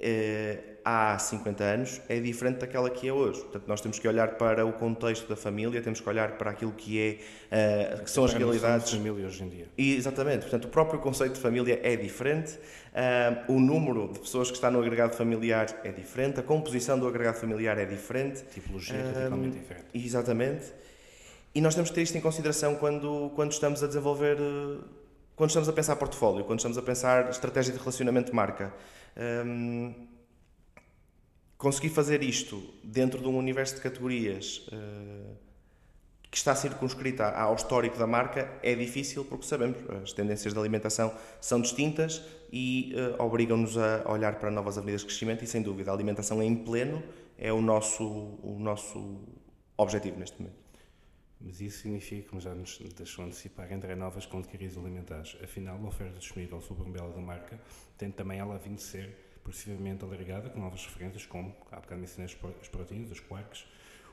eh, 0.00 0.58
há 0.84 1.18
50 1.18 1.64
anos 1.64 2.00
é 2.08 2.18
diferente 2.18 2.58
daquela 2.60 2.88
que 2.88 3.06
é 3.06 3.12
hoje. 3.12 3.40
Portanto, 3.40 3.64
nós 3.66 3.80
temos 3.80 3.98
que 3.98 4.08
olhar 4.08 4.36
para 4.36 4.64
o 4.64 4.72
contexto 4.72 5.28
da 5.28 5.36
família, 5.36 5.82
temos 5.82 6.00
que 6.00 6.08
olhar 6.08 6.32
para 6.38 6.50
aquilo 6.50 6.72
que, 6.72 7.20
é, 7.50 7.98
uh, 7.98 8.04
que 8.04 8.10
são 8.10 8.24
as 8.24 8.32
realidades. 8.32 8.90
De 8.90 8.96
família 8.96 9.26
hoje 9.26 9.44
em 9.44 9.48
dia. 9.48 9.66
E, 9.76 9.96
exatamente. 9.96 10.42
Portanto, 10.42 10.64
o 10.64 10.68
próprio 10.68 10.98
conceito 11.00 11.34
de 11.34 11.40
família 11.40 11.78
é 11.82 11.94
diferente, 11.94 12.54
uh, 12.54 13.52
o 13.52 13.60
número 13.60 14.08
de 14.12 14.20
pessoas 14.20 14.48
que 14.48 14.56
está 14.56 14.70
no 14.70 14.80
agregado 14.80 15.14
familiar 15.14 15.66
é 15.84 15.92
diferente, 15.92 16.40
a 16.40 16.42
composição 16.42 16.98
do 16.98 17.06
agregado 17.06 17.36
familiar 17.36 17.76
é 17.76 17.84
diferente. 17.84 18.42
A 18.42 18.54
tipologia 18.54 18.96
é 18.96 19.12
radicalmente 19.12 19.58
diferente. 19.58 19.86
Exatamente. 19.92 20.64
E 21.54 21.60
nós 21.60 21.74
temos 21.74 21.90
que 21.90 21.96
ter 21.96 22.02
isto 22.02 22.16
em 22.16 22.20
consideração 22.20 22.76
quando, 22.76 23.30
quando 23.34 23.52
estamos 23.52 23.82
a 23.82 23.86
desenvolver, 23.86 24.38
quando 25.38 25.50
estamos 25.50 25.68
a 25.68 25.72
pensar 25.72 25.94
portfólio, 25.94 26.44
quando 26.44 26.58
estamos 26.58 26.76
a 26.76 26.82
pensar 26.82 27.30
estratégia 27.30 27.72
de 27.72 27.78
relacionamento 27.78 28.30
de 28.30 28.36
marca. 28.36 28.74
Um, 29.16 29.94
conseguir 31.56 31.90
fazer 31.90 32.24
isto 32.24 32.60
dentro 32.82 33.20
de 33.20 33.28
um 33.28 33.38
universo 33.38 33.76
de 33.76 33.80
categorias 33.80 34.66
uh, 34.72 35.36
que 36.28 36.36
está 36.36 36.56
circunscrita 36.56 37.30
ao 37.30 37.54
histórico 37.54 37.96
da 37.96 38.06
marca 38.06 38.52
é 38.62 38.74
difícil 38.74 39.24
porque 39.24 39.46
sabemos 39.46 39.78
as 40.02 40.12
tendências 40.12 40.52
de 40.52 40.58
alimentação 40.58 41.14
são 41.40 41.60
distintas 41.60 42.20
e 42.52 42.94
uh, 42.96 43.22
obrigam-nos 43.22 43.78
a 43.78 44.10
olhar 44.10 44.40
para 44.40 44.50
novas 44.50 44.76
avenidas 44.76 45.02
de 45.02 45.06
crescimento 45.06 45.44
e 45.44 45.46
sem 45.46 45.62
dúvida 45.62 45.92
a 45.92 45.94
alimentação 45.94 46.42
em 46.42 46.54
pleno 46.54 47.00
é 47.38 47.52
o 47.52 47.60
nosso 47.60 48.04
o 48.04 48.56
nosso 48.58 49.20
objetivo 49.76 50.18
neste 50.18 50.42
momento. 50.42 50.67
Mas 51.40 51.60
isso 51.60 51.82
significa, 51.82 52.28
como 52.28 52.40
já 52.40 52.54
nos 52.54 52.78
deixou 52.96 53.24
antecipar, 53.24 53.72
entrar 53.72 53.94
novas 53.96 54.26
categorias 54.26 54.76
alimentares. 54.76 55.36
Afinal, 55.42 55.78
a 55.82 55.88
oferta 55.88 56.18
disponível 56.18 56.60
sob 56.60 56.82
a 56.82 56.84
umbrella 56.84 57.12
da 57.12 57.20
marca 57.20 57.60
tem 57.96 58.10
também 58.10 58.40
ela 58.40 58.58
vindo 58.58 58.80
ser 58.80 59.14
progressivamente 59.42 60.04
alargada, 60.04 60.50
com 60.50 60.60
novas 60.60 60.84
referências, 60.84 61.24
como, 61.24 61.54
há 61.70 61.76
bocado 61.76 62.00
mencionei 62.00 62.34
as 62.60 62.68
proteínas, 62.68 63.10
os 63.10 63.20
quarks, 63.20 63.66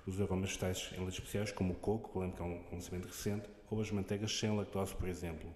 os 0.05 0.21
aromas 0.21 0.49
vegetais 0.51 0.91
em 0.93 0.99
leites 0.99 1.15
especiais, 1.15 1.51
como 1.51 1.73
o 1.73 1.75
coco, 1.75 2.11
que 2.11 2.19
lembro 2.19 2.35
que 2.37 2.41
é 2.41 2.45
um 2.45 2.63
conhecimento 2.63 3.07
recente, 3.07 3.49
ou 3.69 3.81
as 3.81 3.91
manteigas 3.91 4.37
sem 4.37 4.55
lactose, 4.55 4.95
por 4.95 5.09
exemplo. 5.09 5.51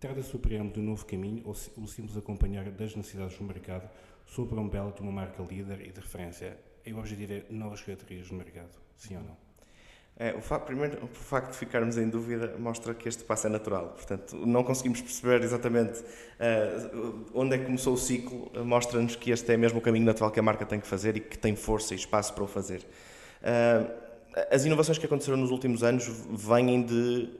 Trata-se 0.00 0.32
do 0.32 0.38
preâmbulo 0.38 0.72
de 0.72 0.80
um 0.80 0.84
novo 0.84 1.06
caminho 1.06 1.42
ou 1.44 1.52
o 1.52 1.86
simples 1.86 2.16
acompanhar 2.16 2.68
das 2.72 2.96
necessidades 2.96 3.38
do 3.38 3.44
mercado 3.44 3.88
sob 4.26 4.56
a 4.56 4.60
umbrella 4.60 4.90
de 4.90 5.00
uma 5.00 5.12
marca 5.12 5.42
líder 5.42 5.86
e 5.86 5.92
de 5.92 6.00
referência? 6.00 6.58
E 6.84 6.92
o 6.92 6.98
objetivo 6.98 7.34
é 7.34 7.44
novas 7.50 7.82
categorias 7.82 8.26
do 8.26 8.34
mercado, 8.34 8.76
sim 8.96 9.16
ou 9.16 9.22
não? 9.22 9.51
É, 10.16 10.34
o 10.34 10.40
facto, 10.40 10.66
primeiro, 10.66 11.02
o 11.02 11.06
facto 11.08 11.52
de 11.52 11.56
ficarmos 11.56 11.96
em 11.96 12.08
dúvida 12.08 12.54
mostra 12.58 12.94
que 12.94 13.08
este 13.08 13.24
passo 13.24 13.46
é 13.46 13.50
natural. 13.50 13.88
Portanto, 13.96 14.36
não 14.46 14.62
conseguimos 14.62 15.00
perceber 15.00 15.42
exatamente 15.42 16.00
uh, 16.00 17.24
onde 17.34 17.54
é 17.54 17.58
que 17.58 17.64
começou 17.64 17.94
o 17.94 17.96
ciclo, 17.96 18.50
mostra-nos 18.64 19.16
que 19.16 19.30
este 19.30 19.52
é 19.52 19.56
mesmo 19.56 19.78
o 19.78 19.82
caminho 19.82 20.04
natural 20.04 20.30
que 20.30 20.38
a 20.38 20.42
marca 20.42 20.66
tem 20.66 20.78
que 20.78 20.86
fazer 20.86 21.16
e 21.16 21.20
que 21.20 21.38
tem 21.38 21.56
força 21.56 21.94
e 21.94 21.96
espaço 21.96 22.34
para 22.34 22.44
o 22.44 22.46
fazer. 22.46 22.86
Uh, 23.40 23.90
as 24.50 24.64
inovações 24.64 24.98
que 24.98 25.06
aconteceram 25.06 25.38
nos 25.38 25.50
últimos 25.50 25.82
anos 25.82 26.06
vêm 26.30 26.82
de 26.82 27.30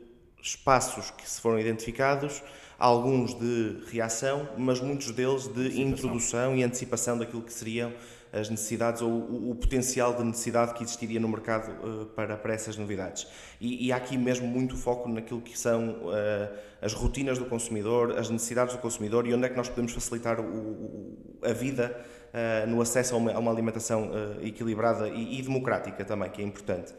espaços 0.42 1.10
que 1.10 1.28
se 1.28 1.40
foram 1.40 1.58
identificados, 1.58 2.42
alguns 2.78 3.34
de 3.34 3.79
reação, 3.93 4.48
mas 4.58 4.81
muitos 4.81 5.12
deles 5.12 5.46
de 5.46 5.81
introdução 5.81 6.56
e 6.56 6.64
antecipação 6.64 7.17
daquilo 7.17 7.43
que 7.43 7.52
seriam 7.52 7.93
as 8.32 8.48
necessidades 8.48 9.03
ou 9.03 9.10
o, 9.10 9.51
o, 9.51 9.55
potencial 9.55 10.15
de 10.15 10.24
necessidade 10.24 10.72
que 10.72 10.82
existiria 10.82 11.20
no 11.20 11.29
mercado 11.29 11.70
uh, 11.70 12.06
para, 12.06 12.36
para 12.36 12.55
essas 12.55 12.77
novidades. 12.79 13.27
E, 13.60 13.86
e, 13.86 13.93
há 13.93 13.96
aqui 13.96 14.17
mesmo 14.17 14.46
muito 14.46 14.77
foco 14.77 15.08
naquilo 15.08 15.43
que 15.43 15.58
são 15.58 15.91
uh, 15.91 16.56
as 16.81 16.94
rotinas 16.94 17.39
do 17.39 17.44
consumidor, 17.44 18.19
as 18.19 18.31
necessidades 18.31 18.74
do 18.74 18.81
consumidor 18.81 19.27
e 19.27 19.34
onde 19.34 19.44
é 19.44 19.48
que 19.51 19.56
nós 19.56 19.69
podemos 19.69 19.93
facilitar 19.93 20.41
o, 20.41 20.44
o, 20.44 21.39
a 21.43 21.53
vida 21.53 21.94
uh, 22.32 22.67
no 22.67 22.81
acesso 22.81 23.15
a 23.15 23.19
uma, 23.19 23.32
a 23.32 23.39
uma 23.39 23.53
alimentação 23.53 24.10
equilibrada 24.41 25.08
e, 25.08 25.39
e, 25.39 25.43
democrática 25.43 26.03
também, 26.03 26.31
que 26.31 26.41
é 26.41 26.44
importante. 26.44 26.94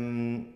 Um, 0.00 0.46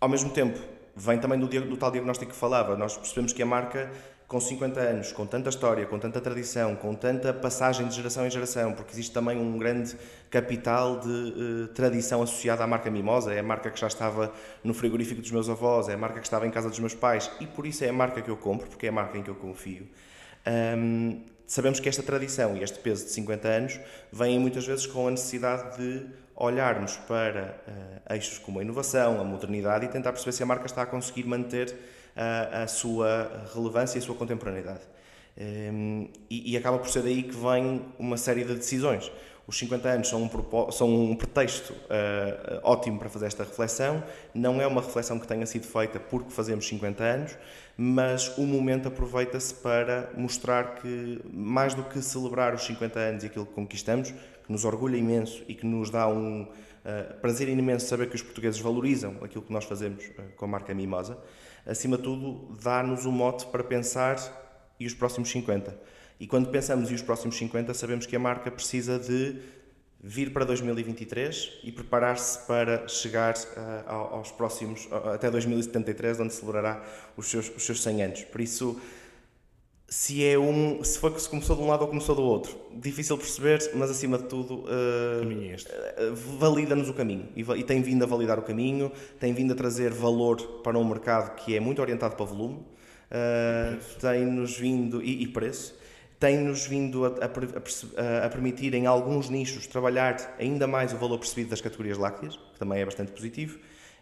ao 0.00 0.08
mesmo 0.08 0.30
tempo, 0.30 0.60
vem 0.94 1.18
também 1.18 1.38
do, 1.38 1.46
do 1.46 1.76
tal 1.76 1.90
diagnóstico 1.90 2.32
que 2.32 2.36
falava, 2.36 2.76
nós 2.76 2.96
percebemos 2.96 3.32
que 3.32 3.42
a 3.42 3.46
marca 3.46 3.90
com 4.28 4.38
50 4.38 4.78
anos, 4.78 5.10
com 5.10 5.24
tanta 5.24 5.48
história, 5.48 5.86
com 5.86 5.98
tanta 5.98 6.20
tradição, 6.20 6.76
com 6.76 6.94
tanta 6.94 7.32
passagem 7.32 7.88
de 7.88 7.96
geração 7.96 8.26
em 8.26 8.30
geração, 8.30 8.74
porque 8.74 8.92
existe 8.92 9.10
também 9.10 9.38
um 9.38 9.56
grande 9.56 9.96
capital 10.30 11.00
de 11.00 11.08
uh, 11.08 11.68
tradição 11.68 12.22
associada 12.22 12.62
à 12.62 12.66
marca 12.66 12.90
Mimosa, 12.90 13.32
é 13.32 13.38
a 13.38 13.42
marca 13.42 13.70
que 13.70 13.80
já 13.80 13.86
estava 13.86 14.30
no 14.62 14.74
frigorífico 14.74 15.22
dos 15.22 15.30
meus 15.30 15.48
avós, 15.48 15.88
é 15.88 15.94
a 15.94 15.96
marca 15.96 16.20
que 16.20 16.26
estava 16.26 16.46
em 16.46 16.50
casa 16.50 16.68
dos 16.68 16.78
meus 16.78 16.94
pais 16.94 17.30
e 17.40 17.46
por 17.46 17.66
isso 17.66 17.82
é 17.84 17.88
a 17.88 17.92
marca 17.92 18.20
que 18.20 18.28
eu 18.28 18.36
compro, 18.36 18.68
porque 18.68 18.84
é 18.84 18.90
a 18.90 18.92
marca 18.92 19.16
em 19.16 19.22
que 19.22 19.30
eu 19.30 19.34
confio. 19.34 19.88
Um, 20.46 21.22
sabemos 21.46 21.80
que 21.80 21.88
esta 21.88 22.02
tradição 22.02 22.54
e 22.54 22.62
este 22.62 22.78
peso 22.80 23.06
de 23.06 23.12
50 23.12 23.48
anos 23.48 23.80
vêm 24.12 24.38
muitas 24.38 24.66
vezes 24.66 24.86
com 24.86 25.08
a 25.08 25.10
necessidade 25.10 25.78
de 25.78 26.06
olharmos 26.36 26.98
para 26.98 27.58
uh, 27.66 28.12
eixos 28.12 28.36
como 28.36 28.58
a 28.58 28.62
inovação, 28.62 29.18
a 29.22 29.24
modernidade 29.24 29.86
e 29.86 29.88
tentar 29.88 30.12
perceber 30.12 30.32
se 30.32 30.42
a 30.42 30.46
marca 30.46 30.66
está 30.66 30.82
a 30.82 30.86
conseguir 30.86 31.24
manter 31.24 31.74
a, 32.18 32.64
a 32.64 32.66
sua 32.66 33.46
relevância 33.54 33.98
e 33.98 34.02
a 34.02 34.04
sua 34.04 34.16
contemporaneidade. 34.16 34.80
Um, 35.40 36.08
e, 36.28 36.52
e, 36.52 36.56
acaba 36.56 36.78
por 36.78 36.88
ser 36.88 37.02
daí 37.02 37.22
que 37.22 37.36
vem 37.36 37.80
uma 37.96 38.16
série 38.16 38.42
de 38.42 38.54
decisões. 38.54 39.10
Os 39.46 39.56
50 39.56 39.88
anos 39.88 40.08
são 40.08 40.24
um, 40.24 40.72
são 40.72 40.92
um 40.92 41.14
pretexto 41.14 41.72
uh, 41.72 42.60
ótimo 42.64 42.98
para 42.98 43.08
fazer 43.08 43.26
esta 43.26 43.44
reflexão. 43.44 44.02
Não 44.34 44.60
é 44.60 44.66
uma 44.66 44.82
reflexão 44.82 45.16
que 45.18 45.28
tenha 45.28 45.46
sido 45.46 45.64
feita 45.64 46.00
porque 46.00 46.30
fazemos 46.30 46.66
50 46.66 47.04
anos, 47.04 47.38
mas 47.76 48.36
o 48.36 48.42
momento 48.42 48.88
aproveita-se 48.88 49.54
para 49.54 50.10
mostrar 50.16 50.74
que, 50.74 51.20
mais 51.32 51.72
do 51.72 51.84
que 51.84 52.02
celebrar 52.02 52.52
os 52.52 52.64
50 52.64 52.98
anos 52.98 53.22
e 53.22 53.26
aquilo 53.28 53.46
que 53.46 53.54
conquistamos, 53.54 54.10
que 54.10 54.52
nos 54.52 54.64
orgulha 54.64 54.96
imenso 54.96 55.44
e 55.46 55.54
que 55.54 55.64
nos 55.64 55.88
dá 55.88 56.08
um 56.08 56.42
uh, 56.42 57.20
prazer 57.20 57.48
imenso 57.48 57.86
saber 57.86 58.08
que 58.08 58.16
os 58.16 58.22
portugueses 58.22 58.60
valorizam 58.60 59.16
aquilo 59.22 59.42
que 59.42 59.52
nós 59.52 59.64
fazemos 59.64 60.04
uh, 60.04 60.22
com 60.36 60.44
a 60.44 60.48
marca 60.48 60.74
Mimosa, 60.74 61.16
acima 61.66 61.96
de 61.96 62.02
tudo, 62.02 62.56
dá-nos 62.62 63.06
um 63.06 63.12
mote 63.12 63.46
para 63.46 63.62
pensar 63.62 64.16
e 64.78 64.86
os 64.86 64.94
próximos 64.94 65.30
50. 65.30 65.76
E 66.20 66.26
quando 66.26 66.50
pensamos 66.50 66.90
e 66.90 66.94
os 66.94 67.02
próximos 67.02 67.36
50, 67.36 67.72
sabemos 67.74 68.06
que 68.06 68.16
a 68.16 68.18
marca 68.18 68.50
precisa 68.50 68.98
de 68.98 69.40
vir 70.00 70.32
para 70.32 70.44
2023 70.44 71.60
e 71.64 71.72
preparar-se 71.72 72.46
para 72.46 72.86
chegar 72.86 73.34
uh, 73.34 73.90
aos 74.14 74.30
próximos, 74.30 74.88
até 75.12 75.30
2073, 75.30 76.20
onde 76.20 76.32
celebrará 76.32 76.84
os 77.16 77.26
seus, 77.26 77.48
os 77.56 77.64
seus 77.64 77.82
100 77.82 78.02
anos. 78.02 78.22
Por 78.24 78.40
isso, 78.40 78.80
se 79.88 80.22
é 80.22 80.38
um, 80.38 80.84
se 80.84 80.98
foi 80.98 81.10
que 81.10 81.20
se 81.20 81.28
começou 81.28 81.56
de 81.56 81.62
um 81.62 81.66
lado 81.66 81.80
ou 81.80 81.88
começou 81.88 82.14
do 82.14 82.22
outro, 82.22 82.54
difícil 82.74 83.16
perceber, 83.16 83.58
mas 83.74 83.90
acima 83.90 84.18
de 84.18 84.24
tudo, 84.24 84.64
uh, 84.64 86.14
valida-nos 86.38 86.90
o 86.90 86.94
caminho. 86.94 87.26
E, 87.34 87.40
e, 87.40 87.64
tem 87.64 87.80
vindo 87.80 88.02
a 88.02 88.06
validar 88.06 88.38
o 88.38 88.42
caminho, 88.42 88.92
tem 89.18 89.32
vindo 89.32 89.52
a 89.52 89.56
trazer 89.56 89.90
valor 89.90 90.36
para 90.62 90.78
um 90.78 90.84
mercado 90.84 91.36
que 91.36 91.56
é 91.56 91.60
muito 91.60 91.80
orientado 91.80 92.16
para 92.16 92.26
volume, 92.26 92.58
tem-nos 93.98 94.58
vindo, 94.58 95.02
e, 95.02 95.22
e 95.22 95.28
preço, 95.28 95.74
tem-nos 96.20 96.66
vindo 96.66 97.06
a, 97.06 97.08
a, 97.08 98.26
a, 98.26 98.28
permitir, 98.28 98.74
em 98.74 98.84
alguns 98.84 99.30
nichos, 99.30 99.66
trabalhar 99.66 100.36
ainda 100.38 100.66
mais 100.66 100.92
o 100.92 100.98
valor 100.98 101.18
percebido 101.18 101.48
das 101.48 101.62
categorias 101.62 101.96
lácteas, 101.96 102.36
que 102.36 102.58
também 102.58 102.80
é 102.80 102.84
bastante 102.84 103.12
positivo, 103.12 103.58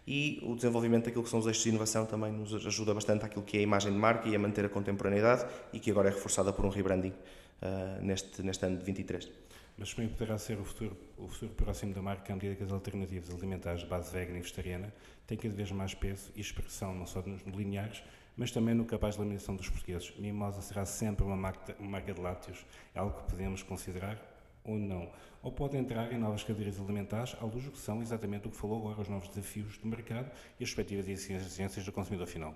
e 0.07 0.39
o 0.41 0.55
desenvolvimento 0.55 1.05
daquilo 1.05 1.23
que 1.23 1.29
são 1.29 1.39
os 1.39 1.47
eixos 1.47 1.63
de 1.63 1.69
inovação 1.69 2.05
também 2.05 2.31
nos 2.31 2.53
ajuda 2.65 2.93
bastante 2.93 3.25
àquilo 3.25 3.43
que 3.43 3.57
é 3.57 3.59
a 3.59 3.63
imagem 3.63 3.91
de 3.91 3.99
marca 3.99 4.29
e 4.29 4.35
a 4.35 4.39
manter 4.39 4.63
a 4.63 4.69
contemporaneidade 4.69 5.45
e 5.73 5.79
que 5.79 5.91
agora 5.91 6.07
é 6.07 6.11
reforçada 6.11 6.53
por 6.53 6.65
um 6.65 6.69
rebranding 6.69 7.09
uh, 7.09 8.01
neste, 8.01 8.41
neste 8.41 8.65
ano 8.65 8.77
de 8.77 8.85
23. 8.85 9.29
Mas 9.77 9.93
também 9.93 10.09
poderá 10.09 10.37
ser 10.37 10.57
o 10.59 10.63
futuro, 10.63 10.97
o 11.17 11.27
futuro 11.27 11.51
próximo 11.51 11.93
da 11.93 12.01
marca 12.01 12.31
à 12.31 12.35
medida 12.35 12.55
que 12.55 12.63
as 12.63 12.71
alternativas 12.71 13.29
alimentares 13.29 13.81
de 13.81 13.87
base 13.87 14.11
vegana 14.11 14.39
e 14.39 14.41
vegetariana 14.41 14.93
têm 15.27 15.37
cada 15.37 15.53
vez 15.53 15.71
mais 15.71 15.93
peso 15.93 16.31
e 16.35 16.39
expressão, 16.39 16.95
não 16.95 17.05
só 17.05 17.21
nos 17.21 17.43
lineares, 17.43 18.01
mas 18.37 18.49
também 18.49 18.73
no 18.73 18.85
capaz 18.85 19.15
de 19.15 19.21
alimentação 19.21 19.55
dos 19.57 19.69
portugueses. 19.69 20.13
Mimosa 20.17 20.61
será 20.61 20.85
sempre 20.85 21.25
uma 21.25 21.35
marca, 21.35 21.75
uma 21.79 21.89
marca 21.89 22.13
de 22.13 22.21
lácteos, 22.21 22.65
é 22.95 22.99
algo 22.99 23.21
que 23.21 23.31
podemos 23.31 23.61
considerar 23.61 24.36
ou 24.67 24.77
não. 24.77 25.09
Ou 25.41 25.51
pode 25.51 25.77
entrar 25.77 26.11
em 26.11 26.17
novas 26.17 26.43
cadeiras 26.43 26.79
alimentares, 26.79 27.35
à 27.39 27.45
luz 27.45 27.63
do 27.63 27.71
que 27.71 27.79
são 27.79 28.01
exatamente 28.01 28.47
o 28.47 28.51
que 28.51 28.57
falou 28.57 28.79
agora, 28.79 29.01
os 29.01 29.07
novos 29.07 29.29
desafios 29.29 29.77
do 29.77 29.87
mercado 29.87 30.29
e 30.59 30.63
as 30.63 30.69
respectivas 30.69 31.07
exigências 31.07 31.85
do 31.85 31.91
consumidor 31.91 32.27
final. 32.27 32.53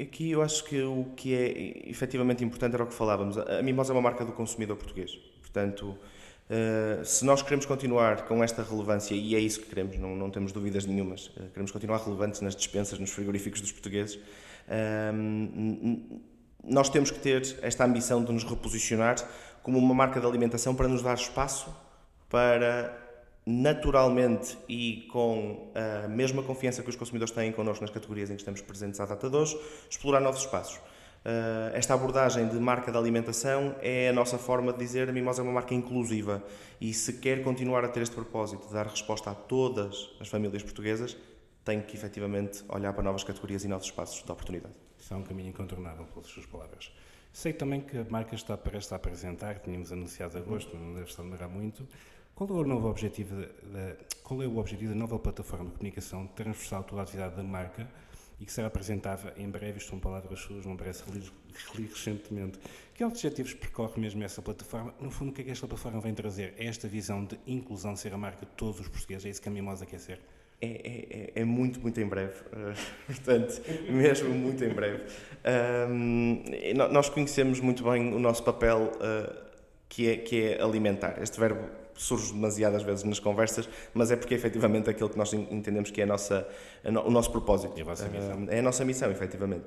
Aqui 0.00 0.30
eu 0.30 0.42
acho 0.42 0.64
que 0.64 0.82
o 0.82 1.06
que 1.16 1.34
é 1.34 1.88
efetivamente 1.88 2.42
importante 2.44 2.74
era 2.74 2.84
o 2.84 2.86
que 2.86 2.94
falávamos. 2.94 3.36
A 3.38 3.62
Mimosa 3.62 3.92
é 3.92 3.94
uma 3.94 4.02
marca 4.02 4.24
do 4.24 4.32
consumidor 4.32 4.76
português. 4.76 5.14
Portanto, 5.40 5.96
Uh, 6.44 7.02
se 7.02 7.24
nós 7.24 7.40
queremos 7.40 7.64
continuar 7.64 8.26
com 8.26 8.44
esta 8.44 8.62
relevância, 8.62 9.14
e 9.14 9.34
é 9.34 9.38
isso 9.38 9.60
que 9.60 9.66
queremos, 9.66 9.96
não, 9.96 10.14
não 10.14 10.30
temos 10.30 10.52
dúvidas 10.52 10.84
nenhumas, 10.84 11.28
uh, 11.28 11.48
queremos 11.48 11.70
continuar 11.70 11.96
relevantes 12.04 12.42
nas 12.42 12.54
dispensas, 12.54 12.98
nos 12.98 13.10
frigoríficos 13.10 13.62
dos 13.62 13.72
portugueses, 13.72 14.18
nós 16.62 16.88
temos 16.88 17.10
que 17.10 17.18
ter 17.18 17.56
esta 17.62 17.84
ambição 17.84 18.24
de 18.24 18.32
nos 18.32 18.44
reposicionar 18.44 19.16
como 19.64 19.78
uma 19.78 19.94
marca 19.94 20.20
de 20.20 20.26
alimentação 20.26 20.74
para 20.74 20.86
nos 20.86 21.02
dar 21.02 21.14
espaço 21.14 21.74
para 22.28 22.96
naturalmente 23.46 24.56
e 24.68 25.08
com 25.10 25.72
a 25.74 26.06
mesma 26.06 26.42
confiança 26.42 26.82
que 26.82 26.90
os 26.90 26.96
consumidores 26.96 27.32
têm 27.32 27.50
connosco 27.50 27.82
nas 27.82 27.90
categorias 27.90 28.30
em 28.30 28.34
que 28.34 28.42
estamos 28.42 28.60
presentes 28.60 29.00
à 29.00 29.06
data 29.06 29.28
de 29.28 29.36
hoje, 29.36 29.58
explorar 29.90 30.20
novos 30.20 30.40
espaços. 30.40 30.80
Ah, 31.24 31.70
esta 31.72 31.94
abordagem 31.94 32.46
de 32.48 32.56
marca 32.56 32.92
de 32.92 32.98
alimentação 32.98 33.74
é 33.80 34.10
a 34.10 34.12
nossa 34.12 34.36
forma 34.36 34.72
de 34.72 34.78
dizer 34.78 35.08
a 35.08 35.12
Mimosa 35.12 35.40
é 35.40 35.44
uma 35.44 35.52
marca 35.52 35.74
inclusiva 35.74 36.44
e 36.78 36.92
se 36.92 37.14
quer 37.14 37.42
continuar 37.42 37.84
a 37.84 37.88
ter 37.88 38.02
este 38.02 38.14
propósito 38.14 38.66
de 38.66 38.74
dar 38.74 38.86
resposta 38.86 39.30
a 39.30 39.34
todas 39.34 40.10
as 40.20 40.28
famílias 40.28 40.62
portuguesas, 40.62 41.16
tem 41.64 41.80
que 41.80 41.96
efetivamente 41.96 42.62
olhar 42.68 42.92
para 42.92 43.02
novas 43.02 43.24
categorias 43.24 43.64
e 43.64 43.68
novos 43.68 43.86
espaços 43.86 44.22
de 44.22 44.30
oportunidade. 44.30 44.74
Isso 44.98 45.14
é 45.14 45.16
um 45.16 45.22
caminho 45.22 45.48
incontornável, 45.48 46.04
pelas 46.04 46.26
suas 46.26 46.44
palavras. 46.44 46.90
Sei 47.34 47.52
também 47.52 47.80
que 47.80 47.98
a 47.98 48.06
marca 48.08 48.36
está 48.36 48.56
prestes 48.56 48.92
a 48.92 48.96
apresentar, 48.96 49.58
tínhamos 49.58 49.90
anunciado 49.90 50.38
agosto, 50.38 50.76
não 50.76 50.94
deve 50.94 51.10
estar 51.10 51.22
a 51.22 51.24
demorar 51.24 51.48
muito. 51.48 51.84
Qual 52.32 52.48
é 52.48 52.52
o 52.52 52.62
novo 52.62 52.88
objetivo 52.88 53.34
da, 53.34 53.96
qual 54.22 54.40
é 54.40 54.46
o 54.46 54.56
objetivo 54.56 54.92
da 54.92 54.98
nova 55.00 55.18
plataforma 55.18 55.64
de 55.64 55.72
comunicação 55.72 56.28
transversal 56.28 56.84
toda 56.84 57.00
a 57.00 57.02
atividade 57.02 57.34
da 57.34 57.42
marca 57.42 57.88
e 58.38 58.46
que 58.46 58.52
será 58.52 58.68
apresentada 58.68 59.34
em 59.36 59.50
breve, 59.50 59.78
isto 59.78 59.90
são 59.90 59.98
palavras 59.98 60.38
suas, 60.38 60.64
não 60.64 60.76
parece 60.76 61.02
que 61.02 61.10
li 61.10 61.88
recentemente. 61.88 62.60
Que 62.94 63.04
objetivos 63.04 63.52
percorre 63.52 64.00
mesmo 64.00 64.22
essa 64.22 64.40
plataforma? 64.40 64.94
No 65.00 65.10
fundo, 65.10 65.32
o 65.32 65.34
que 65.34 65.40
é 65.40 65.44
que 65.44 65.50
esta 65.50 65.66
plataforma 65.66 66.00
vem 66.00 66.14
trazer? 66.14 66.54
É 66.56 66.66
esta 66.66 66.86
visão 66.86 67.24
de 67.24 67.36
inclusão 67.48 67.96
ser 67.96 68.14
a 68.14 68.16
marca 68.16 68.46
de 68.46 68.52
todos 68.52 68.78
os 68.78 68.86
portugueses? 68.86 69.26
É 69.26 69.30
isso 69.30 69.42
que 69.42 69.48
a 69.48 69.52
Mimosa 69.52 69.84
quer 69.84 69.98
ser? 69.98 70.20
É, 70.64 70.66
é, 70.66 71.30
é, 71.38 71.42
é, 71.42 71.44
muito, 71.44 71.80
muito 71.80 72.00
em 72.00 72.06
breve. 72.06 72.34
Uh, 72.52 72.74
portanto, 73.06 73.60
mesmo 73.90 74.30
muito 74.30 74.64
em 74.64 74.70
breve. 74.70 75.02
Um, 75.90 76.42
nós 76.90 77.10
conhecemos 77.10 77.60
muito 77.60 77.84
bem 77.84 78.14
o 78.14 78.18
nosso 78.18 78.42
papel 78.42 78.92
uh, 78.96 79.34
que, 79.88 80.08
é, 80.08 80.16
que 80.16 80.42
é 80.42 80.62
alimentar. 80.62 81.22
Este 81.22 81.38
verbo 81.38 81.68
surge 81.94 82.32
demasiadas 82.32 82.82
vezes 82.82 83.04
nas 83.04 83.18
conversas, 83.18 83.68
mas 83.92 84.10
é 84.10 84.16
porque 84.16 84.34
é 84.34 84.36
efetivamente 84.36 84.88
aquilo 84.88 85.08
que 85.08 85.18
nós 85.18 85.32
entendemos 85.32 85.90
que 85.90 86.00
é 86.00 86.04
a 86.04 86.06
nossa, 86.06 86.48
a 86.82 86.90
no, 86.90 87.06
o 87.06 87.10
nosso 87.10 87.30
propósito. 87.30 87.74
É 87.76 87.82
a 87.82 87.84
vossa 87.84 88.08
missão. 88.08 88.44
Uh, 88.44 88.50
é 88.50 88.58
a 88.58 88.62
nossa 88.62 88.84
missão, 88.84 89.10
efetivamente. 89.10 89.66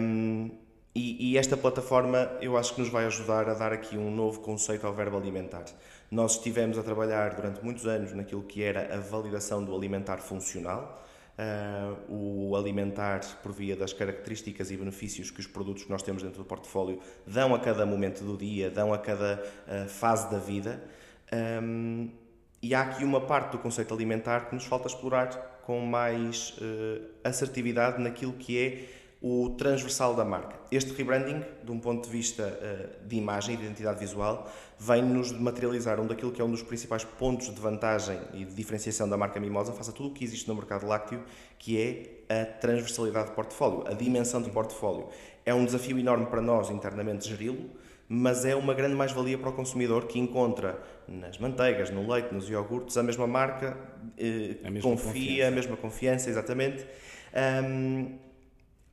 Um, 0.00 0.50
e, 0.96 1.32
e, 1.32 1.38
esta 1.38 1.58
plataforma 1.58 2.30
eu 2.40 2.56
acho 2.56 2.74
que 2.74 2.80
nos 2.80 2.88
vai 2.88 3.04
ajudar 3.04 3.50
a 3.50 3.54
dar 3.54 3.70
aqui 3.70 3.98
um 3.98 4.10
novo 4.10 4.40
conceito 4.40 4.86
ao 4.86 4.94
verbo 4.94 5.18
alimentar. 5.18 5.64
Nós 6.10 6.36
estivemos 6.36 6.78
a 6.78 6.82
trabalhar 6.82 7.34
durante 7.34 7.62
muitos 7.62 7.86
anos 7.86 8.14
naquilo 8.14 8.42
que 8.42 8.62
era 8.62 8.94
a 8.94 8.98
validação 8.98 9.62
do 9.62 9.76
alimentar 9.76 10.16
funcional, 10.18 11.04
uh, 11.38 12.12
o 12.12 12.56
alimentar 12.56 13.20
por 13.42 13.52
via 13.52 13.76
das 13.76 13.92
características 13.92 14.70
e 14.70 14.76
benefícios 14.78 15.30
que 15.30 15.40
os 15.40 15.46
produtos 15.46 15.84
que 15.84 15.90
nós 15.90 16.02
temos 16.02 16.22
dentro 16.22 16.38
do 16.38 16.46
portfólio 16.46 16.98
dão 17.26 17.54
a 17.54 17.58
cada 17.58 17.84
momento 17.84 18.24
do 18.24 18.34
dia, 18.34 18.70
dão 18.70 18.94
a 18.94 18.98
cada 18.98 19.44
uh, 19.68 19.88
fase 19.90 20.30
da 20.30 20.38
vida. 20.38 20.82
Um, 21.62 22.10
e 22.62 22.74
há 22.74 22.80
aqui 22.80 23.04
uma 23.04 23.20
parte 23.20 23.52
do 23.52 23.58
conceito 23.58 23.92
alimentar 23.92 24.48
que 24.48 24.54
nos 24.54 24.64
falta 24.64 24.88
explorar 24.88 25.60
com 25.66 25.78
mais 25.80 26.56
uh, 26.58 27.04
assertividade 27.22 28.00
naquilo 28.00 28.32
que 28.32 28.58
é 28.58 29.05
o 29.28 29.50
transversal 29.50 30.14
da 30.14 30.24
marca. 30.24 30.54
Este 30.70 30.92
rebranding, 30.92 31.42
de 31.64 31.72
um 31.72 31.80
ponto 31.80 32.04
de 32.04 32.10
vista 32.10 32.44
uh, 32.44 33.08
de 33.08 33.16
imagem 33.16 33.54
e 33.54 33.56
de 33.58 33.64
identidade 33.64 33.98
visual, 33.98 34.48
vem-nos 34.78 35.32
materializar 35.32 35.98
um 35.98 36.06
daquilo 36.06 36.30
que 36.30 36.40
é 36.40 36.44
um 36.44 36.50
dos 36.50 36.62
principais 36.62 37.02
pontos 37.02 37.52
de 37.52 37.60
vantagem 37.60 38.20
e 38.32 38.44
de 38.44 38.54
diferenciação 38.54 39.08
da 39.08 39.16
marca 39.16 39.40
Mimosa 39.40 39.72
face 39.72 39.90
a 39.90 39.92
tudo 39.92 40.10
o 40.10 40.12
que 40.12 40.22
existe 40.22 40.46
no 40.46 40.54
mercado 40.54 40.86
lácteo, 40.86 41.24
que 41.58 41.76
é 42.28 42.40
a 42.40 42.44
transversalidade 42.44 43.30
de 43.30 43.34
portfólio, 43.34 43.84
a 43.88 43.94
dimensão 43.94 44.40
de 44.40 44.48
portfólio. 44.50 45.08
É 45.44 45.52
um 45.52 45.64
desafio 45.64 45.98
enorme 45.98 46.26
para 46.26 46.40
nós 46.40 46.70
internamente 46.70 47.28
geri-lo, 47.28 47.68
mas 48.08 48.44
é 48.44 48.54
uma 48.54 48.74
grande 48.74 48.94
mais-valia 48.94 49.36
para 49.36 49.50
o 49.50 49.52
consumidor 49.52 50.06
que 50.06 50.20
encontra 50.20 50.80
nas 51.08 51.36
manteigas, 51.38 51.90
no 51.90 52.08
leite, 52.08 52.32
nos 52.32 52.48
iogurtes, 52.48 52.96
a 52.96 53.02
mesma 53.02 53.26
marca, 53.26 53.76
eh, 54.16 54.58
a 54.64 54.70
mesma 54.70 54.88
confia, 54.88 55.10
confiança. 55.10 55.48
a 55.48 55.50
mesma 55.50 55.76
confiança, 55.76 56.30
exatamente. 56.30 56.86
Um, 57.34 58.25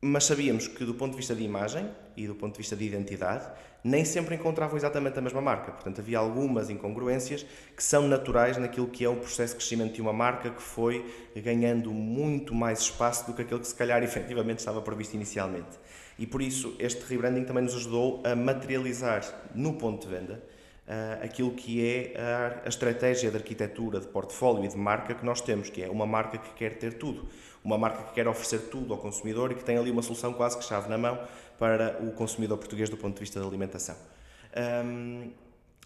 mas 0.03 0.25
sabíamos 0.25 0.67
que 0.67 0.83
do 0.83 0.93
ponto 0.93 1.11
de 1.11 1.17
vista 1.17 1.33
de 1.33 1.43
imagem 1.43 1.89
e 2.17 2.27
do 2.27 2.35
ponto 2.35 2.51
de 2.51 2.57
vista 2.57 2.75
de 2.75 2.83
identidade, 2.83 3.47
nem 3.81 4.03
sempre 4.03 4.35
encontravam 4.35 4.75
exatamente 4.75 5.17
a 5.17 5.21
mesma 5.21 5.39
marca. 5.39 5.71
Portanto, 5.71 6.01
havia 6.01 6.19
algumas 6.19 6.69
incongruências 6.69 7.45
que 7.75 7.81
são 7.81 8.05
naturais 8.05 8.57
naquilo 8.57 8.87
que 8.87 9.05
é 9.05 9.09
o 9.09 9.15
processo 9.15 9.53
de 9.53 9.59
crescimento 9.59 9.93
de 9.93 10.01
uma 10.01 10.11
marca 10.11 10.49
que 10.49 10.61
foi 10.61 11.05
ganhando 11.37 11.91
muito 11.91 12.53
mais 12.53 12.81
espaço 12.81 13.25
do 13.25 13.33
que 13.33 13.43
aquele 13.43 13.61
que 13.61 13.67
se 13.67 13.75
calhar 13.75 14.03
efetivamente 14.03 14.59
estava 14.59 14.81
previsto 14.81 15.15
inicialmente. 15.15 15.79
E 16.19 16.27
por 16.27 16.41
isso 16.41 16.75
este 16.79 17.01
rebranding 17.05 17.45
também 17.45 17.63
nos 17.63 17.73
ajudou 17.73 18.21
a 18.25 18.35
materializar 18.35 19.23
no 19.55 19.73
ponto 19.75 20.05
de 20.05 20.13
venda 20.13 20.43
uh, 20.85 21.23
aquilo 21.23 21.51
que 21.51 21.85
é 21.85 22.13
a, 22.19 22.65
a 22.65 22.69
estratégia 22.69 23.31
de 23.31 23.37
arquitetura, 23.37 24.01
de 24.01 24.07
portfólio 24.07 24.65
e 24.65 24.67
de 24.67 24.77
marca 24.77 25.15
que 25.15 25.25
nós 25.25 25.39
temos, 25.39 25.69
que 25.69 25.81
é 25.81 25.89
uma 25.89 26.05
marca 26.05 26.37
que 26.37 26.53
quer 26.55 26.75
ter 26.75 26.93
tudo 26.95 27.25
uma 27.63 27.77
marca 27.77 28.03
que 28.03 28.13
quer 28.13 28.27
oferecer 28.27 28.69
tudo 28.69 28.93
ao 28.93 28.99
consumidor 28.99 29.51
e 29.51 29.55
que 29.55 29.63
tem 29.63 29.77
ali 29.77 29.89
uma 29.89 30.01
solução 30.01 30.33
quase 30.33 30.57
que 30.57 30.63
chave 30.63 30.89
na 30.89 30.97
mão 30.97 31.19
para 31.57 31.97
o 32.01 32.11
consumidor 32.11 32.57
português 32.57 32.89
do 32.89 32.97
ponto 32.97 33.13
de 33.13 33.19
vista 33.21 33.39
da 33.39 33.45
alimentação. 33.45 33.95
Um, 34.85 35.31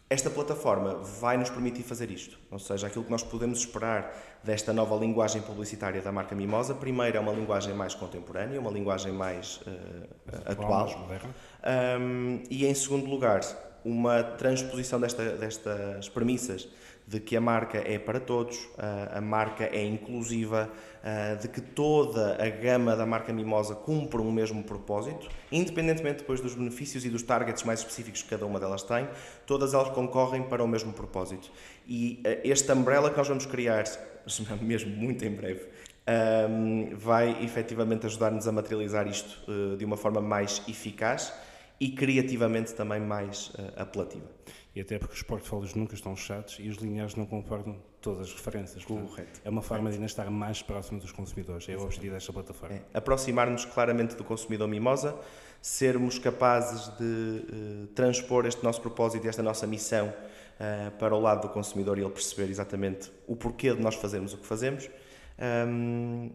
esta 0.09 0.29
plataforma 0.29 0.95
vai 0.95 1.35
nos 1.35 1.49
permitir 1.49 1.83
fazer 1.83 2.09
isto, 2.09 2.39
ou 2.49 2.57
seja, 2.57 2.87
aquilo 2.87 3.03
que 3.03 3.11
nós 3.11 3.23
podemos 3.23 3.59
esperar 3.59 4.39
desta 4.41 4.71
nova 4.71 4.95
linguagem 4.95 5.41
publicitária 5.41 6.01
da 6.01 6.13
marca 6.13 6.33
Mimosa, 6.33 6.73
primeiro 6.73 7.17
é 7.17 7.19
uma 7.19 7.33
linguagem 7.33 7.73
mais 7.73 7.93
contemporânea, 7.93 8.57
uma 8.57 8.71
linguagem 8.71 9.11
mais 9.11 9.57
uh, 9.67 10.07
atual, 10.45 11.09
um, 11.99 12.41
e 12.49 12.65
em 12.65 12.73
segundo 12.73 13.05
lugar, 13.05 13.41
uma 13.83 14.23
transposição 14.23 14.97
desta, 14.97 15.35
destas 15.35 16.07
premissas 16.07 16.69
de 17.07 17.21
que 17.21 17.37
a 17.37 17.41
marca 17.41 17.77
é 17.77 17.97
para 17.97 18.19
todos, 18.19 18.67
a 19.13 19.21
marca 19.21 19.63
é 19.63 19.81
inclusiva, 19.85 20.69
de 21.41 21.47
que 21.47 21.61
toda 21.61 22.35
a 22.43 22.49
gama 22.49 22.97
da 22.97 23.05
marca 23.05 23.31
Mimosa 23.31 23.73
cumpre 23.75 24.19
um 24.19 24.29
mesmo 24.29 24.61
propósito, 24.61 25.29
independentemente 25.49 26.17
depois 26.17 26.41
dos 26.41 26.53
benefícios 26.53 27.05
e 27.05 27.09
dos 27.09 27.23
targets 27.23 27.63
mais 27.63 27.79
específicos 27.79 28.23
que 28.23 28.29
cada 28.29 28.45
uma 28.45 28.59
delas 28.59 28.83
tem, 28.83 29.07
todas 29.45 29.73
elas 29.73 29.89
concorrem 29.89 30.43
para 30.43 30.61
o 30.61 30.67
mesmo 30.67 30.91
propósito. 30.91 31.49
E 31.87 32.21
este 32.43 32.69
umbrella 32.73 33.09
que 33.09 33.17
nós 33.17 33.27
vamos 33.29 33.45
criar, 33.45 33.85
mesmo 34.59 34.91
muito 34.91 35.23
em 35.23 35.31
breve, 35.31 35.65
vai 36.97 37.41
efetivamente 37.41 38.05
ajudar-nos 38.05 38.49
a 38.49 38.51
materializar 38.51 39.07
isto 39.07 39.77
de 39.77 39.85
uma 39.85 39.95
forma 39.95 40.19
mais 40.19 40.61
eficaz 40.67 41.31
e 41.79 41.89
criativamente 41.89 42.73
também 42.73 42.99
mais 42.99 43.49
uh, 43.49 43.81
apelativa. 43.81 44.25
E 44.75 44.81
até 44.81 44.99
porque 44.99 45.15
os 45.15 45.23
portfólios 45.23 45.73
nunca 45.73 45.95
estão 45.95 46.15
fechados 46.15 46.57
e 46.59 46.69
os 46.69 46.77
lineares 46.77 47.15
não 47.15 47.25
concordam 47.25 47.77
todas 47.99 48.27
as 48.27 48.33
referências. 48.33 48.85
Correto. 48.85 49.41
É 49.43 49.49
uma 49.49 49.61
forma 49.61 49.89
de 49.89 49.95
ainda 49.95 50.05
estar 50.05 50.29
mais 50.29 50.61
próximo 50.61 50.99
dos 50.99 51.11
consumidores. 51.11 51.67
É 51.67 51.75
o 51.75 51.81
objetivo 51.81 52.13
desta 52.13 52.31
plataforma. 52.31 52.75
É. 52.75 52.81
Aproximar-nos 52.93 53.65
claramente 53.65 54.15
do 54.15 54.23
consumidor 54.23 54.67
mimosa, 54.67 55.15
sermos 55.61 56.19
capazes 56.19 56.95
de 56.97 57.03
uh, 57.03 57.87
transpor 57.87 58.45
este 58.45 58.63
nosso 58.63 58.81
propósito 58.81 59.25
e 59.25 59.29
esta 59.29 59.41
nossa 59.41 59.65
missão 59.65 60.09
uh, 60.09 60.91
para 60.97 61.15
o 61.15 61.19
lado 61.19 61.41
do 61.41 61.49
consumidor 61.49 61.97
e 61.97 62.01
ele 62.01 62.11
perceber 62.11 62.49
exatamente 62.49 63.11
o 63.25 63.35
porquê 63.35 63.73
de 63.73 63.81
nós 63.81 63.95
fazermos 63.95 64.33
o 64.33 64.37
que 64.37 64.45
fazemos. 64.45 64.87
Um, 65.67 66.31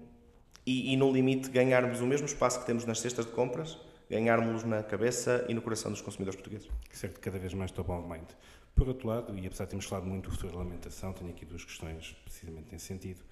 e, 0.66 0.92
e, 0.92 0.96
no 0.96 1.12
limite, 1.12 1.50
ganharmos 1.50 2.00
o 2.00 2.06
mesmo 2.06 2.26
espaço 2.26 2.60
que 2.60 2.66
temos 2.66 2.84
nas 2.84 3.00
cestas 3.00 3.26
de 3.26 3.32
compras, 3.32 3.78
ganharmos 4.12 4.62
na 4.62 4.82
cabeça 4.82 5.42
e 5.48 5.54
no 5.54 5.62
coração 5.62 5.90
dos 5.90 6.02
consumidores 6.02 6.36
portugueses. 6.36 6.68
Certo, 6.92 7.18
cada 7.18 7.38
vez 7.38 7.54
mais 7.54 7.70
top 7.70 7.90
of 7.90 8.06
mind. 8.06 8.28
Por 8.74 8.86
outro 8.86 9.08
lado, 9.08 9.38
e 9.38 9.46
apesar 9.46 9.64
de 9.64 9.70
termos 9.70 9.86
falado 9.86 10.06
muito 10.06 10.28
do 10.28 10.32
futuro 10.32 10.52
da 10.52 10.60
alimentação, 10.60 11.14
tenho 11.14 11.30
aqui 11.30 11.46
duas 11.46 11.64
questões 11.64 12.14
precisamente 12.22 12.70
nesse 12.70 12.84
sentido. 12.84 13.22